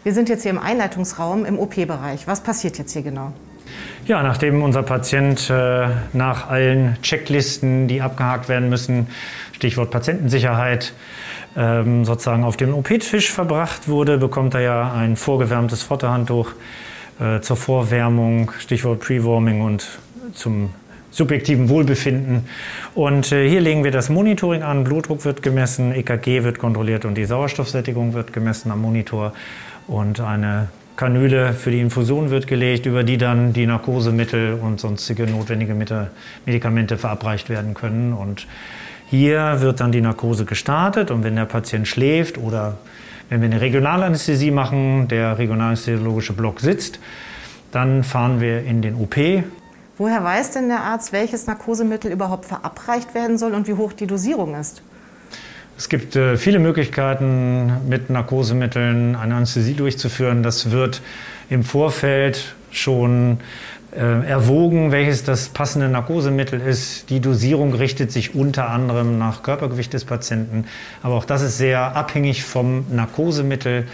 Wir 0.04 0.14
sind 0.14 0.28
jetzt 0.28 0.42
hier 0.42 0.52
im 0.52 0.60
Einleitungsraum 0.60 1.46
im 1.46 1.60
OP-Bereich. 1.60 2.28
Was 2.28 2.42
passiert 2.42 2.78
jetzt 2.78 2.92
hier 2.92 3.04
genau? 3.04 3.32
Ja, 4.06 4.22
nachdem 4.22 4.62
unser 4.62 4.84
Patient 4.84 5.50
äh, 5.50 5.88
nach 6.12 6.50
allen 6.50 6.98
Checklisten, 7.02 7.88
die 7.88 8.02
abgehakt 8.02 8.50
werden 8.50 8.68
müssen, 8.68 9.08
Stichwort 9.54 9.92
Patientensicherheit, 9.92 10.92
ähm, 11.56 12.06
sozusagen 12.06 12.44
auf 12.44 12.58
dem 12.58 12.74
OP-Tisch 12.74 13.32
verbracht 13.32 13.88
wurde, 13.88 14.18
bekommt 14.18 14.54
er 14.54 14.62
ja 14.62 14.94
ein 14.94 15.16
vorgewärmtes 15.16 15.84
Fotterhandtuch 15.84 16.52
äh, 17.20 17.42
zur 17.42 17.58
Vorwärmung, 17.58 18.52
Stichwort 18.60 19.00
Pre-Warming 19.02 19.62
und 19.62 20.00
zum 20.34 20.70
subjektiven 21.12 21.70
Wohlbefinden. 21.70 22.48
Und 22.96 23.32
äh, 23.32 23.48
hier 23.48 23.62
legen 23.62 23.84
wir 23.84 23.92
das 23.92 24.10
Monitoring 24.10 24.64
an. 24.64 24.84
Blutdruck 24.84 25.26
wird 25.26 25.44
gemessen, 25.44 25.94
EKG 25.94 26.44
wird 26.44 26.58
kontrolliert 26.58 27.06
und 27.06 27.16
die 27.16 27.26
Sauerstoffsättigung 27.26 28.14
wird 28.14 28.34
gemessen 28.34 28.72
am 28.72 28.82
Monitor. 28.82 29.34
Und 29.88 30.22
eine 30.22 30.70
Kanüle 30.96 31.54
für 31.54 31.72
die 31.72 31.82
Infusion 31.82 32.30
wird 32.30 32.48
gelegt, 32.48 32.86
über 32.86 33.04
die 33.04 33.18
dann 33.18 33.54
die 33.54 33.66
Narkosemittel 33.66 34.58
und 34.62 34.80
sonstige 34.80 35.26
notwendige 35.26 35.76
Medikamente 36.46 36.98
verabreicht 36.98 37.50
werden 37.50 37.74
können. 37.74 38.14
Und 38.14 38.48
hier 39.12 39.62
wird 39.62 39.80
dann 39.80 39.92
die 39.92 40.02
Narkose 40.02 40.46
gestartet 40.46 41.12
und 41.12 41.24
wenn 41.24 41.36
der 41.36 41.46
Patient 41.46 41.88
schläft 41.88 42.40
oder 42.40 42.78
wenn 43.30 43.42
wir 43.42 43.46
eine 43.46 43.62
Regionalanästhesie 43.62 44.52
machen, 44.52 45.08
der 45.08 45.38
regionalanästhesiologische 45.38 46.34
Block 46.34 46.60
sitzt, 46.62 47.00
dann 47.72 48.04
fahren 48.04 48.42
wir 48.42 48.64
in 48.64 48.82
den 48.82 48.96
OP, 48.96 49.18
Woher 49.98 50.24
weiß 50.24 50.54
denn 50.54 50.68
der 50.68 50.82
Arzt, 50.82 51.14
welches 51.14 51.46
Narkosemittel 51.46 52.12
überhaupt 52.12 52.46
verabreicht 52.46 53.14
werden 53.14 53.38
soll 53.38 53.54
und 53.54 53.68
wie 53.68 53.76
hoch 53.76 53.94
die 53.94 54.08
Dosierung 54.08 54.56
ist? 54.56 54.82
Es 55.78 55.90
gibt 55.90 56.16
äh, 56.16 56.38
viele 56.38 56.58
Möglichkeiten, 56.58 57.88
mit 57.88 58.10
Narkosemitteln 58.10 59.16
eine 59.16 59.36
Anästhesie 59.36 59.76
durchzuführen. 59.76 60.42
Das 60.42 60.72
wird 60.72 61.04
im 61.52 61.64
Vorfeld 61.64 62.56
schon 62.72 63.42
erwogen, 63.96 64.92
welches 64.92 65.24
das 65.24 65.50
passende 65.50 65.90
Narkosemittel 65.90 66.62
ist. 66.62 67.10
Die 67.10 67.20
Dosierung 67.20 67.74
richtet 67.74 68.12
sich 68.12 68.36
unter 68.36 68.70
anderem 68.70 69.18
nach 69.18 69.44
Körpergewicht 69.44 69.92
des 69.94 70.06
Patienten. 70.06 70.66
Aber 71.04 71.16
auch 71.16 71.26
das 71.26 71.42
ist 71.42 71.58
sehr 71.58 71.96
abhängig 71.96 72.44
vom 72.44 72.86
Narkosemittel. 72.90 73.88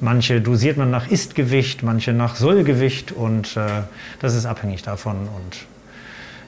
Manche 0.00 0.40
dosiert 0.40 0.76
man 0.76 0.90
nach 0.90 1.10
Istgewicht, 1.10 1.82
manche 1.82 2.12
nach 2.12 2.36
Sollgewicht 2.36 3.10
und 3.10 3.56
äh, 3.56 3.82
das 4.20 4.34
ist 4.34 4.46
abhängig 4.46 4.82
davon 4.82 5.16
und 5.16 5.66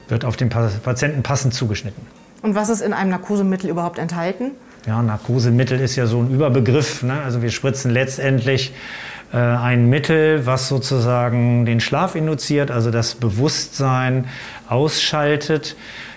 wird 0.07 0.23
auf 0.23 0.37
den 0.37 0.49
Patienten 0.49 1.23
passend 1.23 1.53
zugeschnitten. 1.53 2.05
Und 2.41 2.55
was 2.55 2.69
ist 2.69 2.81
in 2.81 2.93
einem 2.93 3.09
Narkosemittel 3.09 3.69
überhaupt 3.69 3.99
enthalten? 3.99 4.51
Ja, 4.87 5.01
Narkosemittel 5.01 5.79
ist 5.79 5.95
ja 5.95 6.07
so 6.07 6.21
ein 6.21 6.31
Überbegriff. 6.31 7.03
Ne? 7.03 7.21
Also 7.23 7.41
wir 7.41 7.51
spritzen 7.51 7.91
letztendlich 7.91 8.69
äh, 8.69 8.73
ein 9.37 9.89
Mittel, 9.89 10.45
was 10.45 10.67
sozusagen 10.67 11.65
den 11.65 11.79
Schlaf 11.79 12.15
induziert, 12.15 12.71
also 12.71 12.91
das 12.91 13.15
Bewusstsein 13.15 14.25
ausschaltet. 14.67 15.75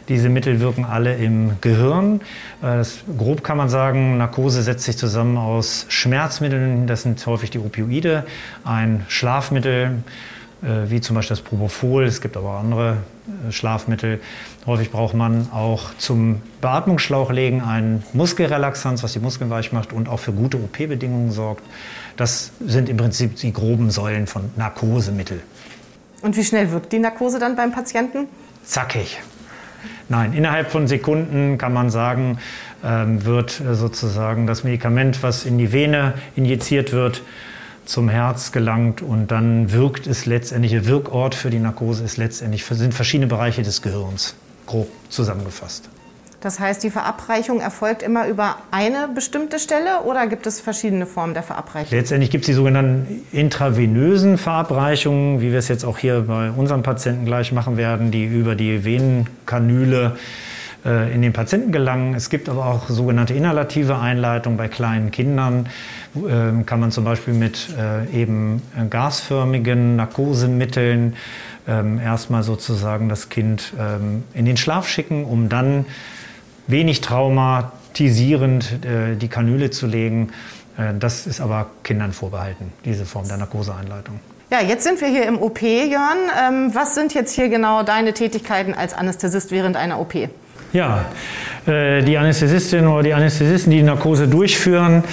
Diese 0.09 0.28
Mittel 0.28 0.61
wirken 0.61 0.85
alle 0.85 1.14
im 1.14 1.52
Gehirn. 1.62 2.21
Äh, 2.61 2.76
das, 2.78 2.99
grob 3.16 3.42
kann 3.42 3.56
man 3.56 3.68
sagen, 3.68 4.18
Narkose 4.18 4.62
setzt 4.62 4.85
sich 4.85 4.99
zusammen 4.99 5.38
aus 5.38 5.87
Schmerzmitteln, 5.88 6.87
das 6.87 7.02
sind 7.02 7.25
häufig 7.26 7.50
die 7.50 7.59
Opioide, 7.59 8.25
ein 8.64 9.04
Schlafmittel, 9.09 9.85
äh, 9.85 10.43
wie 10.90 11.00
zum 11.00 11.16
Beispiel 11.16 11.37
das 11.37 11.44
Propofol. 11.44 12.04
Es 12.04 12.21
gibt 12.21 12.37
aber 12.37 12.50
auch 12.50 12.61
andere 12.61 12.99
äh, 13.49 13.52
Schlafmittel. 13.52 14.21
Häufig 14.66 14.90
braucht 14.90 15.14
man 15.14 15.49
auch 15.52 15.94
zum 15.99 16.40
Beatmungsschlauch 16.61 17.30
legen 17.30 17.61
einen 17.61 18.02
Muskelrelaxanz, 18.12 19.02
was 19.02 19.12
die 19.12 19.18
Muskeln 19.18 19.50
weich 19.50 19.73
macht 19.73 19.92
und 19.92 20.09
auch 20.09 20.21
für 20.21 20.33
gute 20.33 20.56
OP-Bedingungen 20.56 21.30
sorgt. 21.30 21.62
Das 22.16 22.52
sind 22.64 22.88
im 22.88 22.97
Prinzip 22.97 23.37
die 23.37 23.52
groben 23.52 23.90
Säulen 23.90 24.26
von 24.26 24.50
Narkosemittel. 24.56 25.40
Und 26.23 26.37
wie 26.37 26.44
schnell 26.44 26.71
wirkt 26.71 26.92
die 26.92 26.99
Narkose 26.99 27.38
dann 27.38 27.56
beim 27.56 27.73
Patienten? 27.73 28.28
Zackig. 28.64 29.21
Nein, 30.09 30.33
innerhalb 30.33 30.71
von 30.71 30.87
Sekunden 30.87 31.59
kann 31.59 31.73
man 31.73 31.90
sagen, 31.90 32.38
ähm, 32.85 33.25
wird 33.25 33.61
äh, 33.61 33.75
sozusagen 33.75 34.47
das 34.47 34.64
Medikament, 34.64 35.23
was 35.23 35.44
in 35.44 35.59
die 35.59 35.73
Vene 35.73 36.14
injiziert 36.37 36.92
wird, 36.92 37.23
zum 37.85 38.09
Herz 38.09 38.53
gelangt 38.53 39.03
und 39.03 39.31
dann 39.31 39.73
wirkt 39.73 40.07
es 40.07 40.26
letztendlich, 40.26 40.73
der 40.73 40.87
Wirkort 40.87 41.35
für 41.35 41.50
die 41.50 41.59
Narkose 41.59 42.05
ist 42.05 42.17
letztendlich, 42.17 42.64
sind 42.64 42.95
verschiedene 42.95 43.26
Bereiche 43.26 43.62
des 43.62 43.83
Gehirns, 43.83 44.35
grob 44.67 44.88
zusammengefasst. 45.09 45.88
Das 46.41 46.61
heißt, 46.61 46.83
die 46.83 46.91
Verabreichung 46.91 47.61
erfolgt 47.61 48.03
immer 48.03 48.29
über 48.29 48.57
eine 48.71 49.09
bestimmte 49.09 49.59
Stelle 49.59 50.03
oder 50.05 50.26
gibt 50.26 50.47
es 50.47 50.61
verschiedene 50.61 51.07
Formen 51.07 51.33
der 51.33 51.43
Verabreichung? 51.43 51.97
Letztendlich 51.97 52.31
gibt 52.31 52.43
es 52.43 52.47
die 52.49 52.53
sogenannten 52.53 53.25
intravenösen 53.33 54.37
Verabreichungen, 54.37 55.41
wie 55.41 55.53
wir 55.53 55.59
es 55.59 55.69
jetzt 55.69 55.85
auch 55.85 55.97
hier 55.97 56.21
bei 56.29 56.50
unseren 56.50 56.83
Patienten 56.83 57.25
gleich 57.25 57.53
machen 57.53 57.79
werden, 57.79 58.11
die 58.11 58.25
über 58.26 58.57
die 58.57 58.85
Venenkanüle 58.85 60.17
äh, 60.17 60.19
in 60.85 61.23
den 61.23 61.33
Patienten 61.33 61.73
gelangen. 61.73 62.14
Es 62.14 62.29
gibt 62.29 62.50
aber 62.50 62.67
auch 62.67 62.91
sogenannte 62.91 63.33
inhalative 63.33 63.99
Einleitungen 63.99 64.59
bei 64.59 64.69
kleinen 64.69 65.11
Kindern. 65.11 65.67
Ähm, 66.14 66.64
kann 66.64 66.79
man 66.79 66.93
zum 66.93 67.05
Beispiel 67.05 67.35
mit 67.35 67.69
äh, 67.76 68.07
eben 68.14 68.62
gasförmigen 68.91 69.97
Narkosemitteln 69.97 71.17
ähm, 71.67 71.99
erstmal 71.99 72.43
sozusagen 72.43 73.09
das 73.09 73.31
Kind 73.31 73.73
ähm, 73.79 74.23
in 74.33 74.45
den 74.45 74.57
Schlaf 74.57 74.87
schicken, 74.87 75.25
um 75.25 75.49
dann 75.49 75.87
wenig 76.67 77.00
traumatisierend 77.00 78.85
äh, 78.85 79.17
die 79.17 79.29
Kanüle 79.29 79.71
zu 79.71 79.87
legen. 79.87 80.31
Das 80.99 81.29
ist 81.29 81.41
aber 81.41 81.71
Kindern 81.85 82.12
vorbehalten, 82.12 82.73
diese 82.85 83.07
Form 83.07 83.29
der 83.29 83.37
Narkoseeinleitung. 83.37 84.19
Ja, 84.50 84.61
jetzt 84.61 84.83
sind 84.83 85.00
wir 85.00 85.07
hier 85.07 85.25
im 85.25 85.41
OP, 85.41 85.62
Jörn. 85.62 86.73
Was 86.75 86.97
sind 86.97 87.14
jetzt 87.14 87.33
hier 87.33 87.49
genau 87.49 87.85
deine 87.85 88.12
Tätigkeiten 88.12 88.75
als 88.75 88.93
Anästhesist 88.93 89.53
während 89.53 89.76
einer 89.76 90.00
OP? 90.00 90.14
Ja, 90.75 91.04
äh, 91.66 92.02
die 92.02 92.19
Anästhesistin 92.19 92.88
oder 92.88 93.04
die 93.04 93.14
Anästhesisten, 93.14 93.71
die 93.71 93.76
die 93.76 93.85
Narkose 93.85 94.26
durchführen, 94.26 95.04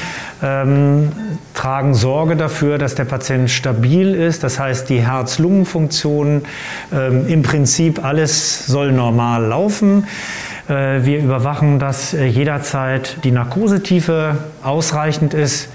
ähm, 0.42 1.12
tragen 1.54 1.94
Sorge 1.94 2.36
dafür, 2.36 2.80
dass 2.80 2.96
der 2.96 3.06
Patient 3.06 3.48
stabil 3.48 4.16
ist. 4.16 4.44
Das 4.44 4.58
heißt, 4.58 4.90
die 4.90 5.02
Herz-Lungen-Funktion, 5.02 6.42
ähm, 6.92 7.28
im 7.28 7.44
Prinzip 7.44 8.04
alles 8.04 8.66
soll 8.66 8.92
normal 8.92 9.46
laufen. 9.46 10.08
Äh, 10.68 11.06
wir 11.06 11.20
überwachen, 11.20 11.78
dass 11.78 12.16
äh, 12.16 12.26
jederzeit 12.26 13.18
die 13.24 13.32
Narkosetiefe 13.32 14.40
ausreichend 14.64 15.36
ist 15.36 15.70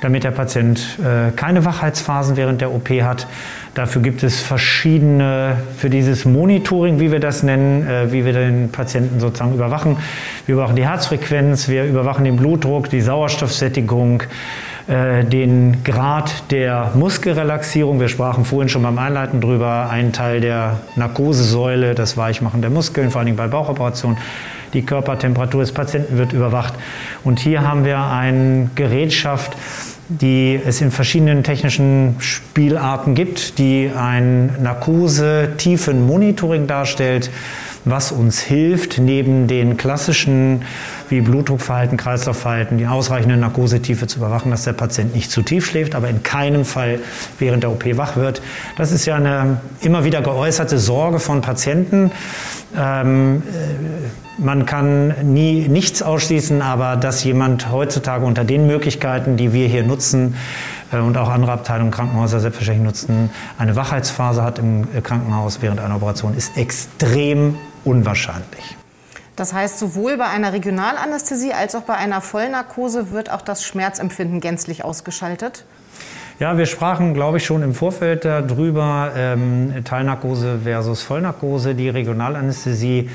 damit 0.00 0.24
der 0.24 0.30
Patient 0.30 0.98
äh, 0.98 1.32
keine 1.32 1.64
Wachheitsphasen 1.64 2.36
während 2.36 2.60
der 2.60 2.72
OP 2.72 2.88
hat. 2.88 3.26
Dafür 3.74 4.02
gibt 4.02 4.22
es 4.22 4.40
verschiedene, 4.40 5.58
für 5.76 5.90
dieses 5.90 6.24
Monitoring, 6.24 7.00
wie 7.00 7.12
wir 7.12 7.20
das 7.20 7.42
nennen, 7.42 7.86
äh, 7.86 8.12
wie 8.12 8.24
wir 8.24 8.32
den 8.32 8.70
Patienten 8.70 9.20
sozusagen 9.20 9.54
überwachen. 9.54 9.96
Wir 10.46 10.54
überwachen 10.54 10.76
die 10.76 10.86
Herzfrequenz, 10.86 11.68
wir 11.68 11.84
überwachen 11.84 12.24
den 12.24 12.36
Blutdruck, 12.36 12.90
die 12.90 13.00
Sauerstoffsättigung, 13.00 14.22
äh, 14.88 15.24
den 15.24 15.84
Grad 15.84 16.50
der 16.50 16.92
Muskelrelaxierung. 16.94 18.00
Wir 18.00 18.08
sprachen 18.08 18.44
vorhin 18.44 18.68
schon 18.68 18.82
beim 18.82 18.98
Einleiten 18.98 19.40
drüber, 19.40 19.88
ein 19.90 20.12
Teil 20.12 20.40
der 20.40 20.80
Narkosesäule, 20.96 21.94
das 21.94 22.16
Weichmachen 22.16 22.62
der 22.62 22.70
Muskeln, 22.70 23.10
vor 23.10 23.20
allem 23.20 23.36
bei 23.36 23.48
Bauchoperationen 23.48 24.18
die 24.72 24.82
Körpertemperatur 24.82 25.60
des 25.60 25.72
Patienten 25.72 26.16
wird 26.18 26.32
überwacht. 26.32 26.74
Und 27.24 27.40
hier 27.40 27.66
haben 27.66 27.84
wir 27.84 27.98
eine 27.98 28.70
Gerätschaft, 28.74 29.56
die 30.08 30.58
es 30.64 30.80
in 30.80 30.90
verschiedenen 30.90 31.44
technischen 31.44 32.16
Spielarten 32.18 33.14
gibt, 33.14 33.58
die 33.58 33.90
ein 33.94 34.56
Narkose-Tiefen-Monitoring 34.62 36.66
darstellt, 36.66 37.30
was 37.84 38.12
uns 38.12 38.40
hilft, 38.40 38.98
neben 38.98 39.46
den 39.46 39.76
klassischen 39.76 40.62
wie 41.08 41.20
Blutdruckverhalten, 41.20 41.96
Kreislaufverhalten, 41.96 42.78
die 42.78 42.86
ausreichende 42.86 43.36
Narkosetiefe 43.36 44.06
zu 44.06 44.18
überwachen, 44.18 44.50
dass 44.50 44.64
der 44.64 44.74
Patient 44.74 45.14
nicht 45.14 45.30
zu 45.30 45.42
tief 45.42 45.66
schläft, 45.66 45.94
aber 45.94 46.08
in 46.08 46.22
keinem 46.22 46.64
Fall 46.64 47.00
während 47.38 47.62
der 47.62 47.70
OP 47.70 47.84
wach 47.96 48.16
wird. 48.16 48.42
Das 48.76 48.92
ist 48.92 49.06
ja 49.06 49.16
eine 49.16 49.60
immer 49.80 50.04
wieder 50.04 50.20
geäußerte 50.22 50.78
Sorge 50.78 51.18
von 51.18 51.40
Patienten. 51.40 52.10
Ähm, 52.76 53.42
äh, 53.46 54.40
man 54.40 54.66
kann 54.66 55.14
nie 55.22 55.66
nichts 55.68 56.00
ausschließen, 56.00 56.62
aber 56.62 56.96
dass 56.96 57.24
jemand 57.24 57.72
heutzutage 57.72 58.24
unter 58.24 58.44
den 58.44 58.66
Möglichkeiten, 58.66 59.36
die 59.36 59.52
wir 59.52 59.66
hier 59.66 59.82
nutzen, 59.82 60.36
und 60.92 61.16
auch 61.16 61.28
andere 61.28 61.52
Abteilungen, 61.52 61.90
Krankenhäuser 61.90 62.40
selbstverständlich 62.40 62.86
nutzen, 62.86 63.30
eine 63.58 63.76
Wachheitsphase 63.76 64.42
hat 64.42 64.58
im 64.58 64.86
Krankenhaus 65.02 65.60
während 65.60 65.80
einer 65.80 65.96
Operation, 65.96 66.34
ist 66.34 66.56
extrem 66.56 67.58
unwahrscheinlich. 67.84 68.76
Das 69.36 69.52
heißt, 69.52 69.78
sowohl 69.78 70.16
bei 70.16 70.26
einer 70.26 70.52
Regionalanästhesie 70.52 71.52
als 71.52 71.76
auch 71.76 71.82
bei 71.82 71.94
einer 71.94 72.20
Vollnarkose 72.20 73.12
wird 73.12 73.30
auch 73.30 73.42
das 73.42 73.62
Schmerzempfinden 73.64 74.40
gänzlich 74.40 74.84
ausgeschaltet? 74.84 75.64
Ja, 76.40 76.56
wir 76.56 76.66
sprachen, 76.66 77.14
glaube 77.14 77.38
ich, 77.38 77.46
schon 77.46 77.62
im 77.62 77.74
Vorfeld 77.74 78.24
darüber, 78.24 79.12
ähm, 79.16 79.74
Teilnarkose 79.84 80.60
versus 80.62 81.02
Vollnarkose. 81.02 81.74
Die 81.74 81.88
Regionalanästhesie 81.88 83.10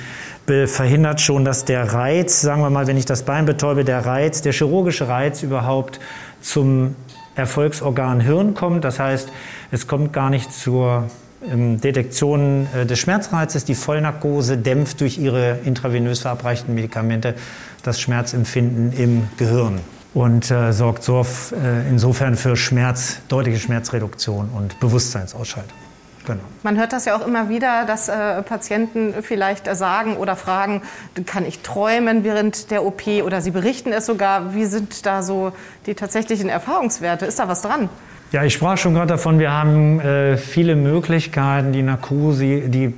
verhindert 0.65 1.21
schon, 1.21 1.45
dass 1.45 1.63
der 1.63 1.93
Reiz, 1.93 2.41
sagen 2.41 2.61
wir 2.61 2.69
mal, 2.69 2.87
wenn 2.87 2.97
ich 2.97 3.05
das 3.05 3.23
Bein 3.23 3.45
betäube, 3.45 3.85
der 3.85 4.05
Reiz, 4.05 4.41
der 4.41 4.51
chirurgische 4.51 5.07
Reiz 5.07 5.41
überhaupt 5.41 6.01
zum 6.41 6.95
Erfolgsorgan 7.35 8.19
Hirn 8.19 8.53
kommt. 8.53 8.83
Das 8.83 8.99
heißt, 8.99 9.29
es 9.71 9.87
kommt 9.87 10.13
gar 10.13 10.29
nicht 10.29 10.51
zur 10.51 11.09
ähm, 11.49 11.81
Detektion 11.81 12.67
äh, 12.75 12.85
des 12.85 12.99
Schmerzreizes. 12.99 13.65
Die 13.65 13.75
Vollnarkose 13.75 14.57
dämpft 14.57 15.01
durch 15.01 15.17
ihre 15.17 15.59
intravenös 15.65 16.19
verabreichten 16.19 16.73
Medikamente 16.73 17.35
das 17.83 17.99
Schmerzempfinden 17.99 18.93
im 18.93 19.27
Gehirn 19.37 19.79
und 20.13 20.51
äh, 20.51 20.71
sorgt 20.71 21.03
so, 21.03 21.25
äh, 21.51 21.89
insofern 21.89 22.35
für 22.35 22.55
Schmerz, 22.55 23.17
deutliche 23.27 23.59
Schmerzreduktion 23.59 24.49
und 24.49 24.79
Bewusstseinsausschaltung. 24.79 25.77
Genau. 26.25 26.39
Man 26.63 26.77
hört 26.77 26.93
das 26.93 27.05
ja 27.05 27.17
auch 27.17 27.25
immer 27.25 27.49
wieder, 27.49 27.85
dass 27.85 28.07
äh, 28.07 28.41
Patienten 28.43 29.13
vielleicht 29.21 29.67
äh, 29.67 29.75
sagen 29.75 30.15
oder 30.15 30.35
fragen, 30.35 30.81
kann 31.25 31.45
ich 31.45 31.59
träumen 31.59 32.23
während 32.23 32.71
der 32.71 32.85
OP 32.85 33.07
oder 33.07 33.41
sie 33.41 33.51
berichten 33.51 33.91
es 33.91 34.05
sogar. 34.05 34.53
Wie 34.53 34.65
sind 34.65 35.05
da 35.05 35.21
so 35.21 35.51
die 35.85 35.95
tatsächlichen 35.95 36.49
Erfahrungswerte? 36.49 37.25
Ist 37.25 37.39
da 37.39 37.47
was 37.47 37.61
dran? 37.61 37.89
Ja, 38.31 38.43
ich 38.43 38.53
sprach 38.53 38.77
schon 38.77 38.93
gerade 38.93 39.09
davon, 39.09 39.37
wir 39.37 39.51
haben 39.51 39.99
äh, 39.99 40.37
viele 40.37 40.75
Möglichkeiten, 40.75 41.71
die 41.71 41.83
Narkose, 41.83 42.61
die 42.69 42.93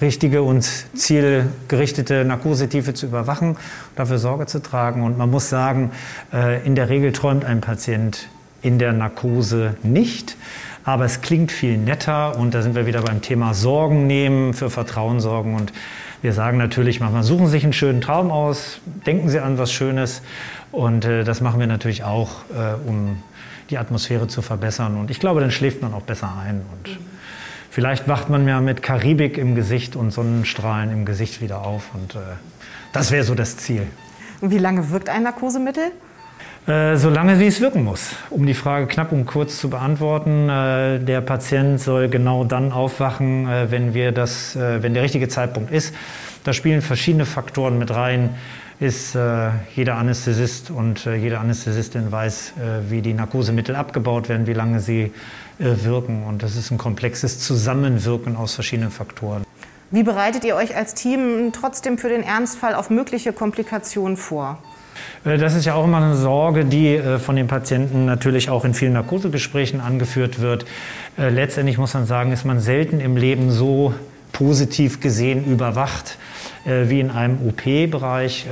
richtige 0.00 0.42
und 0.42 0.62
zielgerichtete 0.94 2.24
Narkosetiefe 2.24 2.94
zu 2.94 3.06
überwachen, 3.06 3.56
dafür 3.96 4.18
Sorge 4.18 4.46
zu 4.46 4.60
tragen. 4.60 5.02
Und 5.02 5.18
man 5.18 5.30
muss 5.30 5.48
sagen, 5.48 5.90
äh, 6.32 6.64
in 6.66 6.74
der 6.74 6.88
Regel 6.88 7.12
träumt 7.12 7.44
ein 7.44 7.60
Patient 7.60 8.28
in 8.62 8.78
der 8.78 8.92
Narkose 8.92 9.76
nicht. 9.82 10.36
Aber 10.86 11.04
es 11.04 11.20
klingt 11.20 11.50
viel 11.50 11.76
netter 11.76 12.38
und 12.38 12.54
da 12.54 12.62
sind 12.62 12.76
wir 12.76 12.86
wieder 12.86 13.02
beim 13.02 13.20
Thema 13.20 13.54
Sorgen 13.54 14.06
nehmen, 14.06 14.54
für 14.54 14.70
Vertrauen 14.70 15.20
sorgen 15.20 15.54
und 15.54 15.72
Wir 16.22 16.32
sagen 16.32 16.58
natürlich 16.58 16.98
manchmal, 16.98 17.22
suchen 17.22 17.46
Sie 17.46 17.52
sich 17.52 17.64
einen 17.64 17.72
schönen 17.72 18.00
Traum 18.00 18.30
aus, 18.30 18.80
denken 19.06 19.28
Sie 19.28 19.38
an 19.38 19.58
was 19.58 19.70
Schönes. 19.70 20.22
Und 20.72 21.04
äh, 21.04 21.24
das 21.24 21.40
machen 21.40 21.60
wir 21.60 21.66
natürlich 21.66 22.04
auch, 22.04 22.30
äh, 22.50 22.88
um 22.88 23.22
die 23.70 23.78
Atmosphäre 23.78 24.26
zu 24.26 24.42
verbessern. 24.42 24.96
Und 24.96 25.10
ich 25.10 25.20
glaube, 25.20 25.40
dann 25.40 25.50
schläft 25.50 25.82
man 25.82 25.92
auch 25.92 26.02
besser 26.02 26.32
ein. 26.42 26.62
Und 26.72 26.98
vielleicht 27.70 28.08
wacht 28.08 28.30
man 28.30 28.48
ja 28.48 28.60
mit 28.60 28.82
Karibik 28.82 29.38
im 29.38 29.54
Gesicht 29.54 29.94
und 29.94 30.10
Sonnenstrahlen 30.10 30.90
im 30.90 31.04
Gesicht 31.04 31.42
wieder 31.42 31.62
auf. 31.62 31.90
Und 31.94 32.14
äh, 32.14 32.18
das 32.92 33.10
wäre 33.10 33.24
so 33.24 33.34
das 33.34 33.58
Ziel. 33.58 33.86
Und 34.40 34.50
wie 34.50 34.58
lange 34.58 34.90
wirkt 34.90 35.08
ein 35.08 35.24
Narkosemittel? 35.24 35.92
Äh, 36.66 36.96
so 36.96 37.10
lange 37.10 37.38
wie 37.38 37.46
es 37.46 37.60
wirken 37.60 37.84
muss. 37.84 38.16
Um 38.28 38.44
die 38.44 38.54
Frage 38.54 38.88
knapp 38.88 39.12
und 39.12 39.24
kurz 39.24 39.58
zu 39.58 39.70
beantworten, 39.70 40.48
äh, 40.48 40.98
der 40.98 41.20
Patient 41.20 41.80
soll 41.80 42.08
genau 42.08 42.42
dann 42.42 42.72
aufwachen, 42.72 43.48
äh, 43.48 43.70
wenn, 43.70 43.94
wir 43.94 44.10
das, 44.10 44.56
wenn 44.56 44.92
der 44.92 45.04
richtige 45.04 45.28
Zeitpunkt 45.28 45.70
ist. 45.70 45.94
Da 46.42 46.52
spielen 46.52 46.82
verschiedene 46.82 47.24
Faktoren 47.24 47.78
mit 47.78 47.94
rein. 47.94 48.34
Ist 48.78 49.16
jeder 49.74 49.94
Anästhesist 49.94 50.70
und 50.70 51.06
jede 51.06 51.38
Anästhesistin 51.38 52.12
weiß, 52.12 52.52
wie 52.90 53.00
die 53.00 53.14
Narkosemittel 53.14 53.74
abgebaut 53.74 54.28
werden, 54.28 54.46
wie 54.46 54.52
lange 54.52 54.80
sie 54.80 55.14
wirken. 55.58 56.24
Und 56.24 56.42
das 56.42 56.56
ist 56.56 56.70
ein 56.70 56.76
komplexes 56.76 57.38
Zusammenwirken 57.38 58.36
aus 58.36 58.54
verschiedenen 58.54 58.90
Faktoren. 58.90 59.44
Wie 59.90 60.02
bereitet 60.02 60.44
ihr 60.44 60.56
euch 60.56 60.76
als 60.76 60.92
Team 60.92 61.52
trotzdem 61.58 61.96
für 61.96 62.10
den 62.10 62.22
Ernstfall 62.22 62.74
auf 62.74 62.90
mögliche 62.90 63.32
Komplikationen 63.32 64.18
vor? 64.18 64.58
Äh, 65.24 65.38
das 65.38 65.54
ist 65.54 65.64
ja 65.64 65.74
auch 65.74 65.84
immer 65.84 65.98
eine 65.98 66.16
Sorge, 66.16 66.64
die 66.64 66.94
äh, 66.94 67.18
von 67.18 67.36
den 67.36 67.46
Patienten 67.46 68.04
natürlich 68.04 68.50
auch 68.50 68.64
in 68.64 68.74
vielen 68.74 68.94
Narkosegesprächen 68.94 69.80
angeführt 69.80 70.40
wird. 70.40 70.66
Äh, 71.18 71.30
letztendlich 71.30 71.78
muss 71.78 71.94
man 71.94 72.06
sagen, 72.06 72.32
ist 72.32 72.44
man 72.44 72.60
selten 72.60 73.00
im 73.00 73.16
Leben 73.16 73.50
so 73.50 73.94
positiv 74.32 75.00
gesehen 75.00 75.46
überwacht 75.46 76.18
wie 76.66 77.00
in 77.00 77.10
einem 77.10 77.38
OP-Bereich. 77.46 78.46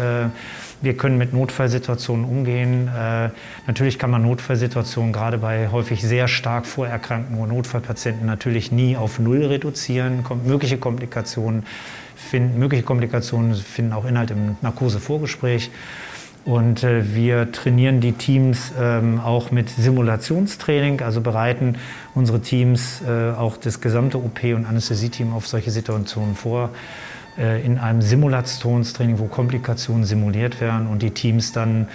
Wir 0.81 0.97
können 0.97 1.19
mit 1.19 1.35
Notfallsituationen 1.35 2.25
umgehen. 2.25 2.89
Natürlich 3.67 3.99
kann 3.99 4.11
man 4.11 4.23
Notfallsituationen 4.23 5.13
gerade 5.13 5.37
bei 5.37 5.69
häufig 5.71 6.01
sehr 6.01 6.27
stark 6.29 6.65
vorerkrankten 6.65 7.37
oder 7.37 7.53
Notfallpatienten 7.53 8.25
natürlich 8.25 8.73
nie 8.73 8.97
auf 8.97 9.19
Null 9.19 9.45
reduzieren. 9.45 10.25
Mögliche 10.47 10.79
Komplikationen 10.79 11.65
finden, 12.17 12.59
mögliche 12.59 12.85
Komplikationen 12.85 13.55
finden 13.55 13.93
auch 13.93 14.05
Inhalt 14.05 14.31
im 14.31 14.57
Narkosevorgespräch. 14.63 15.71
Und 16.45 16.85
äh, 16.85 17.15
wir 17.15 17.53
trainieren 17.53 18.01
die 18.01 18.13
Teams 18.13 18.73
ähm, 18.79 19.19
auch 19.21 19.51
mit 19.51 19.71
Simulationstraining, 19.71 21.01
also 21.01 21.23
bereiten 21.23 21.77
unsere 22.15 22.41
Teams, 22.41 23.01
äh, 23.03 23.31
auch 23.33 23.57
das 23.57 23.81
gesamte 23.81 24.19
OP- 24.19 24.45
und 24.55 24.67
Anästhesieteam 24.67 25.33
auf 25.33 25.47
solche 25.47 25.71
Situationen 25.71 26.35
vor 26.35 26.71
äh, 27.39 27.65
in 27.65 27.79
einem 27.79 28.03
Simulationstraining, 28.03 29.19
wo 29.19 29.25
Komplikationen 29.25 30.05
simuliert 30.05 30.61
werden 30.61 30.87
und 30.87 31.03
die 31.03 31.13
Teams 31.13 31.53
dann 31.53 31.89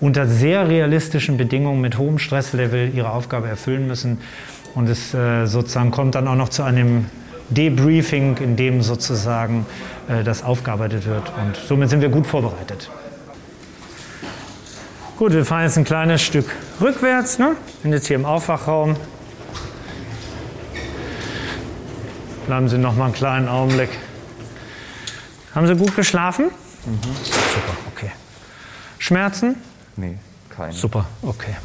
unter 0.00 0.28
sehr 0.28 0.68
realistischen 0.68 1.36
Bedingungen 1.36 1.80
mit 1.80 1.98
hohem 1.98 2.18
Stresslevel 2.20 2.94
ihre 2.94 3.10
Aufgabe 3.10 3.48
erfüllen 3.48 3.88
müssen. 3.88 4.18
Und 4.76 4.88
es 4.88 5.14
äh, 5.14 5.46
sozusagen 5.46 5.90
kommt 5.90 6.14
dann 6.14 6.28
auch 6.28 6.36
noch 6.36 6.50
zu 6.50 6.62
einem 6.62 7.06
Debriefing, 7.50 8.36
in 8.38 8.56
dem 8.56 8.82
sozusagen 8.82 9.66
äh, 10.08 10.22
das 10.22 10.44
aufgearbeitet 10.44 11.06
wird. 11.06 11.32
Und 11.42 11.56
somit 11.56 11.90
sind 11.90 12.02
wir 12.02 12.08
gut 12.08 12.26
vorbereitet. 12.26 12.88
Gut, 15.16 15.32
wir 15.32 15.46
fahren 15.46 15.62
jetzt 15.62 15.78
ein 15.78 15.84
kleines 15.84 16.20
Stück 16.20 16.44
rückwärts. 16.78 17.38
Ne? 17.38 17.56
Sind 17.82 17.92
jetzt 17.92 18.06
hier 18.06 18.16
im 18.16 18.26
Aufwachraum. 18.26 18.96
Bleiben 22.46 22.68
Sie 22.68 22.76
noch 22.76 22.94
mal 22.94 23.06
einen 23.06 23.14
kleinen 23.14 23.48
Augenblick. 23.48 23.88
Haben 25.54 25.66
Sie 25.66 25.74
gut 25.74 25.96
geschlafen? 25.96 26.50
Mhm. 26.84 26.98
Super, 27.24 27.76
okay. 27.94 28.10
Schmerzen? 28.98 29.56
Nee, 29.96 30.18
keine. 30.50 30.74
Super, 30.74 31.06
okay. 31.22 31.56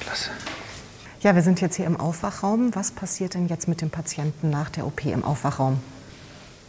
Klasse. 0.00 0.30
Ja, 1.20 1.34
wir 1.34 1.42
sind 1.42 1.60
jetzt 1.60 1.76
hier 1.76 1.86
im 1.86 2.00
Aufwachraum. 2.00 2.74
Was 2.74 2.90
passiert 2.90 3.34
denn 3.34 3.48
jetzt 3.48 3.68
mit 3.68 3.82
dem 3.82 3.90
Patienten 3.90 4.48
nach 4.48 4.70
der 4.70 4.86
OP 4.86 5.04
im 5.04 5.22
Aufwachraum? 5.22 5.78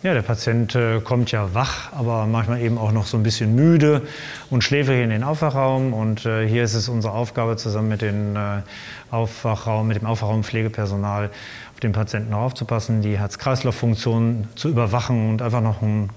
Ja, 0.04 0.14
der 0.14 0.22
Patient 0.22 0.76
äh, 0.76 1.00
kommt 1.00 1.32
ja 1.32 1.54
wach, 1.54 1.94
aber 1.94 2.28
manchmal 2.28 2.60
eben 2.60 2.78
auch 2.78 2.92
noch 2.92 3.06
so 3.06 3.16
ein 3.16 3.24
bisschen 3.24 3.56
müde 3.56 4.02
und 4.50 4.62
schläfrig 4.62 5.02
in 5.02 5.10
den 5.10 5.24
Aufwachraum. 5.24 5.94
Und 5.94 6.26
äh, 6.26 6.46
hier 6.46 6.66
ist 6.66 6.74
es 6.74 6.90
unsere 6.90 7.14
Aufgabe, 7.14 7.56
zusammen 7.56 7.88
mit, 7.88 8.02
den, 8.02 8.36
äh, 8.36 8.64
Aufwachraum, 9.12 9.88
mit 9.88 10.02
dem 10.02 10.06
Aufwachraumpflegepersonal 10.06 11.30
auf 11.74 11.80
den 11.80 11.94
Patienten 11.94 12.34
aufzupassen, 12.34 13.02
die 13.02 13.18
Herz-Kreislauf-Funktion 13.18 14.50
zu 14.56 14.68
überwachen 14.68 15.30
und 15.30 15.42
einfach 15.42 15.62
noch 15.62 15.82
einen 15.82 16.10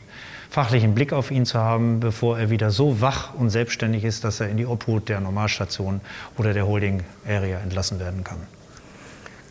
fachlichen 0.50 0.96
Blick 0.96 1.12
auf 1.12 1.30
ihn 1.30 1.46
zu 1.46 1.60
haben, 1.60 2.00
bevor 2.00 2.40
er 2.40 2.50
wieder 2.50 2.72
so 2.72 3.00
wach 3.00 3.34
und 3.34 3.50
selbstständig 3.50 4.02
ist, 4.02 4.24
dass 4.24 4.40
er 4.40 4.48
in 4.48 4.56
die 4.56 4.66
Obhut 4.66 5.08
der 5.08 5.20
Normalstation 5.20 6.00
oder 6.36 6.52
der 6.52 6.66
Holding 6.66 7.04
Area 7.24 7.60
entlassen 7.60 8.00
werden 8.00 8.24
kann. 8.24 8.55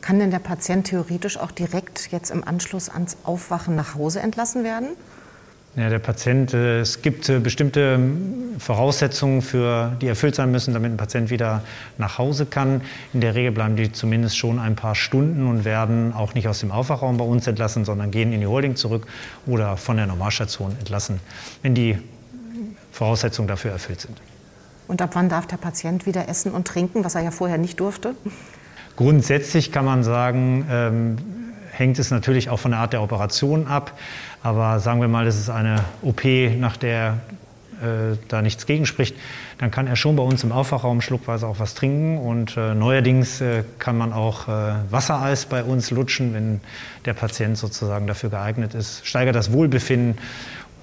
Kann 0.06 0.20
denn 0.20 0.30
der 0.30 0.38
Patient 0.38 0.86
theoretisch 0.86 1.36
auch 1.36 1.50
direkt 1.50 2.12
jetzt 2.12 2.30
im 2.30 2.48
Anschluss 2.48 2.90
ans 2.90 3.18
Aufwachen 3.24 3.76
nach 3.76 3.96
Hause 3.96 4.20
entlassen 4.20 4.64
werden? 4.64 4.90
Ja, 5.76 5.90
der 5.90 5.98
Patient, 5.98 6.54
äh, 6.54 6.82
es 6.82 7.02
gibt 7.02 7.28
äh, 7.28 7.40
bestimmte 7.40 7.96
ähm, 7.96 8.54
Voraussetzungen, 8.60 9.42
für, 9.42 9.98
die 10.00 10.08
erfüllt 10.08 10.36
sein 10.36 10.52
müssen, 10.52 10.76
damit 10.76 10.92
ein 10.92 10.98
Patient 10.98 11.32
wieder 11.32 11.64
nach 11.98 12.20
Hause 12.20 12.46
kann. 12.46 12.82
In 13.14 13.22
der 13.22 13.34
Regel 13.34 13.52
bleiben 13.52 13.78
die 13.78 13.92
zumindest 13.92 14.38
schon 14.38 14.60
ein 14.60 14.76
paar 14.76 14.94
Stunden 14.94 15.48
und 15.48 15.66
werden 15.66 16.14
auch 16.14 16.36
nicht 16.36 16.48
aus 16.48 16.60
dem 16.60 16.72
Aufwachraum 16.72 17.18
bei 17.18 17.26
uns 17.26 17.48
entlassen, 17.48 17.84
sondern 17.84 18.12
gehen 18.12 18.32
in 18.32 18.42
die 18.42 18.48
Holding 18.48 18.76
zurück 18.76 19.08
oder 19.48 19.76
von 19.76 19.98
der 19.98 20.06
Normalstation 20.06 20.76
entlassen, 20.78 21.20
wenn 21.64 21.74
die 21.74 21.98
Voraussetzungen 22.92 23.48
dafür 23.48 23.72
erfüllt 23.72 24.02
sind. 24.02 24.22
Und 24.88 25.02
ab 25.02 25.10
wann 25.14 25.30
darf 25.30 25.48
der 25.48 25.58
Patient 25.58 26.06
wieder 26.06 26.30
essen 26.30 26.52
und 26.52 26.68
trinken, 26.68 27.04
was 27.04 27.16
er 27.16 27.24
ja 27.24 27.32
vorher 27.32 27.58
nicht 27.58 27.80
durfte? 27.80 28.14
Grundsätzlich 28.96 29.72
kann 29.72 29.86
man 29.86 30.04
sagen, 30.04 30.66
ähm, 30.70 31.18
hängt 31.72 32.00
es 32.00 32.12
natürlich 32.12 32.50
auch 32.50 32.60
von 32.60 32.72
der 32.72 32.80
Art 32.80 32.94
der 32.94 33.02
Operation 33.02 33.68
ab. 33.68 33.98
Aber 34.42 34.80
sagen 34.80 35.02
wir 35.02 35.08
mal, 35.08 35.26
das 35.26 35.38
ist 35.38 35.50
eine 35.50 35.84
OP, 36.02 36.24
nach 36.58 36.78
der 36.78 37.18
äh, 37.82 38.18
da 38.30 38.42
nichts 38.42 38.66
gegenspricht, 38.66 39.16
dann 39.58 39.72
kann 39.72 39.88
er 39.88 39.96
schon 39.96 40.16
bei 40.16 40.24
uns 40.24 40.44
im 40.44 40.52
Aufwachraum 40.52 41.02
schluckweise 41.02 41.46
auch 41.48 41.60
was 41.60 41.74
trinken. 41.74 42.18
Und 42.18 42.56
äh, 42.56 42.74
neuerdings 42.74 43.42
äh, 43.42 43.64
kann 43.80 43.98
man 43.98 44.14
auch 44.14 44.48
äh, 44.48 44.76
Wassereis 44.90 45.46
bei 45.46 45.64
uns 45.64 45.92
lutschen, 45.92 46.34
wenn 46.34 46.62
der 47.04 47.14
Patient 47.14 47.58
sozusagen 47.58 48.08
dafür 48.08 48.30
geeignet 48.30 48.74
ist. 48.74 49.06
Steigert 49.06 49.36
das 49.36 49.52
Wohlbefinden 49.52 50.18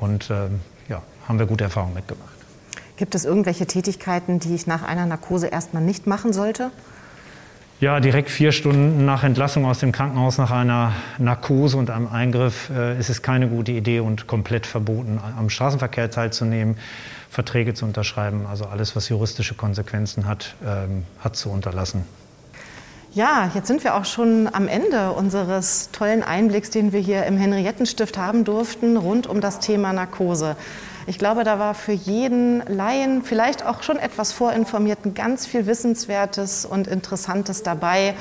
und 0.01 0.31
ähm, 0.31 0.61
ja, 0.89 1.03
haben 1.27 1.39
wir 1.39 1.47
gute 1.47 1.65
Erfahrungen 1.65 1.95
mitgemacht. 1.95 2.29
Gibt 2.97 3.15
es 3.15 3.25
irgendwelche 3.25 3.67
Tätigkeiten, 3.67 4.39
die 4.39 4.55
ich 4.55 4.67
nach 4.67 4.83
einer 4.83 5.07
Narkose 5.07 5.47
erstmal 5.47 5.83
nicht 5.83 6.07
machen 6.07 6.33
sollte? 6.33 6.71
Ja, 7.83 7.99
direkt 7.99 8.31
vier 8.31 8.53
Stunden 8.53 9.05
nach 9.05 9.25
Entlassung 9.25 9.67
aus 9.67 9.81
dem 9.81 9.91
Krankenhaus 9.91 10.39
nach 10.39 10.53
einer 10.53 10.93
Narkose 11.19 11.77
und 11.77 11.91
einem 11.91 12.07
Eingriff 12.07 12.71
äh, 12.71 12.97
ist 12.97 13.11
es 13.11 13.23
keine 13.23 13.49
gute 13.49 13.73
Idee 13.73 13.99
und 13.99 14.29
komplett 14.29 14.67
verboten, 14.67 15.19
am 15.37 15.51
Straßenverkehr 15.51 16.09
teilzunehmen, 16.09 16.77
Verträge 17.29 17.75
zu 17.75 17.85
unterschreiben. 17.85 18.47
Also 18.49 18.67
alles, 18.67 18.95
was 18.95 19.09
juristische 19.09 19.57
Konsequenzen 19.57 20.29
hat, 20.29 20.55
ähm, 20.65 21.03
hat 21.19 21.35
zu 21.35 21.51
unterlassen. 21.51 22.05
Ja, 23.15 23.51
jetzt 23.53 23.67
sind 23.67 23.83
wir 23.83 23.97
auch 23.97 24.05
schon 24.05 24.49
am 24.53 24.69
Ende 24.69 25.11
unseres 25.11 25.91
tollen 25.91 26.23
Einblicks, 26.23 26.71
den 26.71 26.93
wir 26.93 27.01
hier 27.01 27.27
im 27.27 27.37
Henriettenstift 27.37 28.17
haben 28.17 28.45
durften, 28.45 28.97
rund 28.97 29.27
um 29.27 29.41
das 29.41 29.59
Thema 29.59 29.93
Narkose. 29.93 30.55
Ich 31.07 31.19
glaube, 31.19 31.45
da 31.45 31.59
war 31.59 31.75
für 31.75 31.93
jeden 31.93 32.63
Laien, 32.67 33.23
vielleicht 33.23 33.65
auch 33.65 33.83
schon 33.83 33.99
etwas 33.99 34.33
Vorinformierten, 34.33 35.15
ganz 35.15 35.47
viel 35.47 35.67
Wissenswertes 35.67 36.65
und 36.65 36.87
Interessantes 36.87 37.63
dabei. 37.63 38.15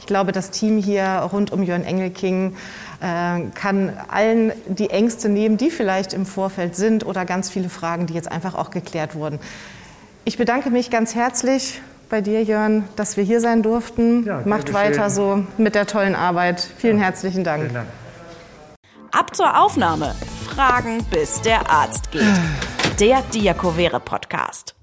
Ich 0.00 0.06
glaube, 0.06 0.32
das 0.32 0.50
Team 0.50 0.78
hier 0.78 1.28
rund 1.32 1.52
um 1.52 1.62
Jörn 1.62 1.84
Engelking 1.84 2.56
äh, 3.00 3.40
kann 3.54 3.96
allen 4.08 4.52
die 4.66 4.90
Ängste 4.90 5.28
nehmen, 5.28 5.56
die 5.56 5.70
vielleicht 5.70 6.12
im 6.12 6.26
Vorfeld 6.26 6.76
sind 6.76 7.04
oder 7.04 7.24
ganz 7.24 7.50
viele 7.50 7.68
Fragen, 7.68 8.06
die 8.06 8.14
jetzt 8.14 8.30
einfach 8.30 8.54
auch 8.54 8.70
geklärt 8.70 9.14
wurden. 9.14 9.38
Ich 10.24 10.36
bedanke 10.36 10.70
mich 10.70 10.90
ganz 10.90 11.14
herzlich 11.14 11.80
bei 12.08 12.20
dir, 12.20 12.42
Jörn, 12.42 12.84
dass 12.96 13.16
wir 13.16 13.24
hier 13.24 13.40
sein 13.40 13.62
durften. 13.62 14.24
Ja, 14.24 14.42
Macht 14.44 14.72
weiter 14.72 15.10
so 15.10 15.44
mit 15.58 15.74
der 15.74 15.86
tollen 15.86 16.14
Arbeit. 16.14 16.66
Vielen 16.78 16.98
ja, 16.98 17.04
herzlichen 17.04 17.44
Dank. 17.44 17.62
Vielen 17.62 17.74
Dank. 17.74 17.88
Ab 19.10 19.34
zur 19.34 19.58
Aufnahme. 19.58 20.14
Fragen, 20.58 21.04
bis 21.04 21.40
der 21.40 21.70
Arzt 21.70 22.10
geht. 22.10 22.24
Der 22.98 23.22
Diakovere 23.32 24.00
Podcast. 24.00 24.77